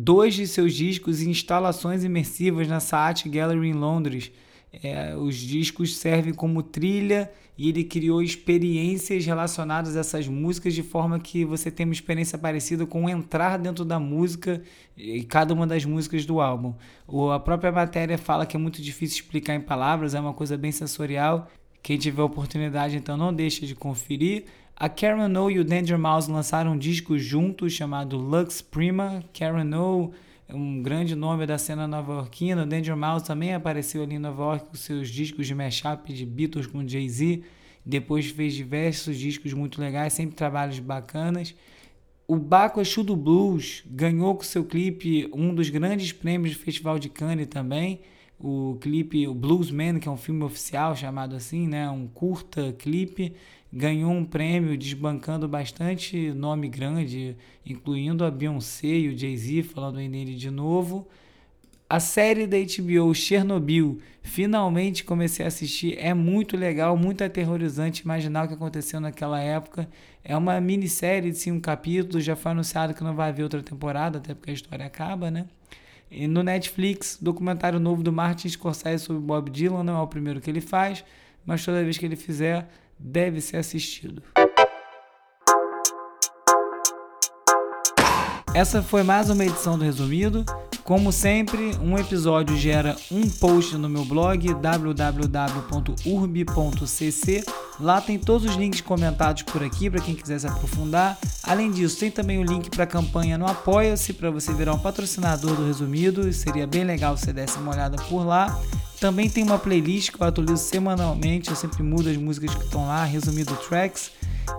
dois 0.00 0.34
de 0.34 0.46
seus 0.46 0.74
discos 0.74 1.20
em 1.20 1.30
instalações 1.30 2.04
imersivas 2.04 2.68
na 2.68 2.78
Saat 2.78 3.28
Gallery 3.28 3.70
em 3.70 3.72
Londres. 3.72 4.30
É, 4.72 5.16
os 5.16 5.34
discos 5.34 5.96
servem 5.96 6.32
como 6.32 6.62
trilha 6.62 7.28
e 7.56 7.68
ele 7.68 7.82
criou 7.82 8.22
experiências 8.22 9.26
relacionadas 9.26 9.96
a 9.96 10.00
essas 10.00 10.28
músicas 10.28 10.72
de 10.72 10.84
forma 10.84 11.18
que 11.18 11.44
você 11.44 11.68
tem 11.68 11.84
uma 11.84 11.92
experiência 11.92 12.38
parecida 12.38 12.86
com 12.86 13.08
entrar 13.08 13.58
dentro 13.58 13.84
da 13.84 13.98
música 13.98 14.62
e 14.96 15.24
cada 15.24 15.52
uma 15.52 15.66
das 15.66 15.84
músicas 15.84 16.24
do 16.24 16.40
álbum. 16.40 16.74
O, 17.04 17.32
a 17.32 17.40
própria 17.40 17.72
matéria 17.72 18.16
fala 18.16 18.46
que 18.46 18.56
é 18.56 18.60
muito 18.60 18.80
difícil 18.80 19.22
explicar 19.22 19.56
em 19.56 19.60
palavras, 19.60 20.14
é 20.14 20.20
uma 20.20 20.34
coisa 20.34 20.56
bem 20.56 20.70
sensorial. 20.70 21.50
Quem 21.82 21.98
tiver 21.98 22.22
oportunidade, 22.22 22.96
então 22.96 23.16
não 23.16 23.34
deixe 23.34 23.66
de 23.66 23.74
conferir. 23.74 24.44
A 24.80 24.88
Karen 24.88 25.36
O 25.36 25.50
e 25.50 25.58
o 25.58 25.64
Danger 25.64 25.98
Mouse 25.98 26.30
lançaram 26.30 26.74
um 26.74 26.78
disco 26.78 27.18
juntos 27.18 27.72
chamado 27.72 28.16
Lux 28.16 28.62
Prima. 28.62 29.24
Karen 29.36 29.74
O 29.74 30.12
é 30.46 30.54
um 30.54 30.80
grande 30.80 31.16
nome 31.16 31.44
da 31.46 31.58
cena 31.58 31.88
nova-iorquina. 31.88 32.62
O 32.62 32.66
Danger 32.66 32.96
Mouse 32.96 33.24
também 33.24 33.52
apareceu 33.52 34.04
ali 34.04 34.14
em 34.14 34.20
Nova 34.20 34.40
York 34.40 34.66
com 34.66 34.76
seus 34.76 35.10
discos 35.10 35.48
de 35.48 35.54
mashup 35.56 36.12
de 36.12 36.24
Beatles 36.24 36.68
com 36.68 36.86
Jay-Z. 36.86 37.42
Depois 37.84 38.30
fez 38.30 38.54
diversos 38.54 39.18
discos 39.18 39.52
muito 39.52 39.80
legais, 39.80 40.12
sempre 40.12 40.36
trabalhos 40.36 40.78
bacanas. 40.78 41.56
O 42.28 42.36
Baco 42.36 42.80
Exu 42.80 43.02
do 43.02 43.16
Blues 43.16 43.82
ganhou 43.84 44.36
com 44.36 44.44
seu 44.44 44.64
clipe 44.64 45.28
um 45.34 45.52
dos 45.52 45.70
grandes 45.70 46.12
prêmios 46.12 46.56
do 46.56 46.62
Festival 46.62 47.00
de 47.00 47.08
Cannes 47.08 47.48
também. 47.48 47.98
O 48.38 48.76
clipe 48.80 49.26
o 49.26 49.34
Bluesman, 49.34 49.98
que 49.98 50.08
é 50.08 50.10
um 50.10 50.16
filme 50.16 50.44
oficial 50.44 50.94
chamado 50.94 51.34
assim, 51.34 51.66
né, 51.66 51.90
um 51.90 52.06
curta 52.06 52.72
clipe 52.78 53.34
ganhou 53.72 54.10
um 54.10 54.24
prêmio 54.24 54.76
desbancando 54.76 55.46
bastante 55.46 56.32
nome 56.32 56.68
grande, 56.68 57.36
incluindo 57.64 58.24
a 58.24 58.30
Beyoncé 58.30 58.86
e 58.86 59.08
o 59.08 59.18
Jay-Z, 59.18 59.62
falando 59.64 59.98
aí 59.98 60.08
nele 60.08 60.34
de 60.34 60.50
novo. 60.50 61.06
A 61.90 62.00
série 62.00 62.46
da 62.46 62.56
HBO 62.58 63.14
Chernobyl, 63.14 63.98
finalmente 64.22 65.04
comecei 65.04 65.44
a 65.44 65.48
assistir, 65.48 65.96
é 65.98 66.12
muito 66.12 66.54
legal, 66.54 66.96
muito 66.98 67.24
aterrorizante 67.24 68.02
imaginar 68.02 68.44
o 68.44 68.48
que 68.48 68.54
aconteceu 68.54 69.00
naquela 69.00 69.40
época. 69.40 69.88
É 70.22 70.36
uma 70.36 70.60
minissérie 70.60 71.30
de 71.30 71.38
cinco 71.38 71.60
capítulos, 71.60 72.24
já 72.24 72.36
foi 72.36 72.52
anunciado 72.52 72.92
que 72.92 73.02
não 73.02 73.14
vai 73.14 73.30
haver 73.30 73.42
outra 73.42 73.62
temporada, 73.62 74.18
até 74.18 74.34
porque 74.34 74.50
a 74.50 74.54
história 74.54 74.84
acaba, 74.84 75.30
né? 75.30 75.46
E 76.10 76.26
no 76.26 76.42
Netflix, 76.42 77.18
documentário 77.20 77.78
novo 77.78 78.02
do 78.02 78.12
Martin 78.12 78.48
Scorsese 78.48 79.04
sobre 79.04 79.22
Bob 79.22 79.50
Dylan, 79.50 79.84
não 79.84 79.98
é 79.98 80.00
o 80.00 80.06
primeiro 80.06 80.40
que 80.40 80.50
ele 80.50 80.60
faz, 80.60 81.04
mas 81.44 81.64
toda 81.64 81.84
vez 81.84 81.98
que 81.98 82.06
ele 82.06 82.16
fizer, 82.16 82.68
deve 82.98 83.40
ser 83.40 83.58
assistido. 83.58 84.22
Essa 88.54 88.82
foi 88.82 89.02
mais 89.02 89.30
uma 89.30 89.44
edição 89.44 89.78
do 89.78 89.84
Resumido. 89.84 90.44
Como 90.82 91.12
sempre, 91.12 91.76
um 91.82 91.98
episódio 91.98 92.56
gera 92.56 92.96
um 93.12 93.28
post 93.28 93.76
no 93.76 93.88
meu 93.88 94.04
blog 94.04 94.54
www.urb.cc. 94.54 94.94
Lá 97.80 98.00
tem 98.00 98.18
todos 98.18 98.48
os 98.48 98.56
links 98.56 98.80
comentados 98.80 99.42
por 99.42 99.62
aqui 99.62 99.88
para 99.88 100.00
quem 100.00 100.14
quiser 100.14 100.38
se 100.40 100.46
aprofundar. 100.46 101.16
Além 101.44 101.70
disso, 101.70 101.98
tem 101.98 102.10
também 102.10 102.38
o 102.38 102.42
link 102.42 102.70
para 102.70 102.84
a 102.84 102.86
campanha 102.86 103.38
no 103.38 103.46
Apoia-se 103.46 104.12
para 104.12 104.30
você 104.30 104.52
virar 104.52 104.74
um 104.74 104.78
patrocinador 104.78 105.54
do 105.54 105.66
Resumido. 105.66 106.32
Seria 106.32 106.66
bem 106.66 106.84
legal 106.84 107.16
se 107.16 107.26
você 107.26 107.32
desse 107.32 107.56
uma 107.58 107.72
olhada 107.72 107.96
por 108.08 108.24
lá. 108.24 108.58
Também 109.00 109.30
tem 109.30 109.44
uma 109.44 109.58
playlist 109.58 110.10
que 110.10 110.20
eu 110.20 110.26
atualizo 110.26 110.56
semanalmente, 110.56 111.50
eu 111.50 111.56
sempre 111.56 111.84
mudo 111.84 112.08
as 112.08 112.16
músicas 112.16 112.52
que 112.52 112.64
estão 112.64 112.88
lá, 112.88 113.04
resumido 113.04 113.54
tracks. 113.68 114.10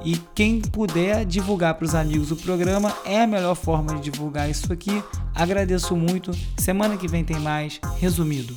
E 0.03 0.15
quem 0.33 0.61
puder 0.61 1.25
divulgar 1.25 1.73
para 1.73 1.85
os 1.85 1.93
amigos 1.93 2.31
o 2.31 2.37
programa 2.37 2.95
é 3.03 3.21
a 3.21 3.27
melhor 3.27 3.55
forma 3.55 3.95
de 3.95 4.09
divulgar 4.09 4.49
isso 4.49 4.71
aqui. 4.71 5.03
Agradeço 5.35 5.95
muito. 5.95 6.31
Semana 6.57 6.95
que 6.95 7.07
vem 7.07 7.23
tem 7.23 7.39
mais. 7.39 7.81
Resumido. 7.97 8.55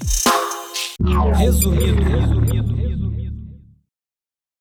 Resumido. 1.37 2.03
resumido. 2.03 2.92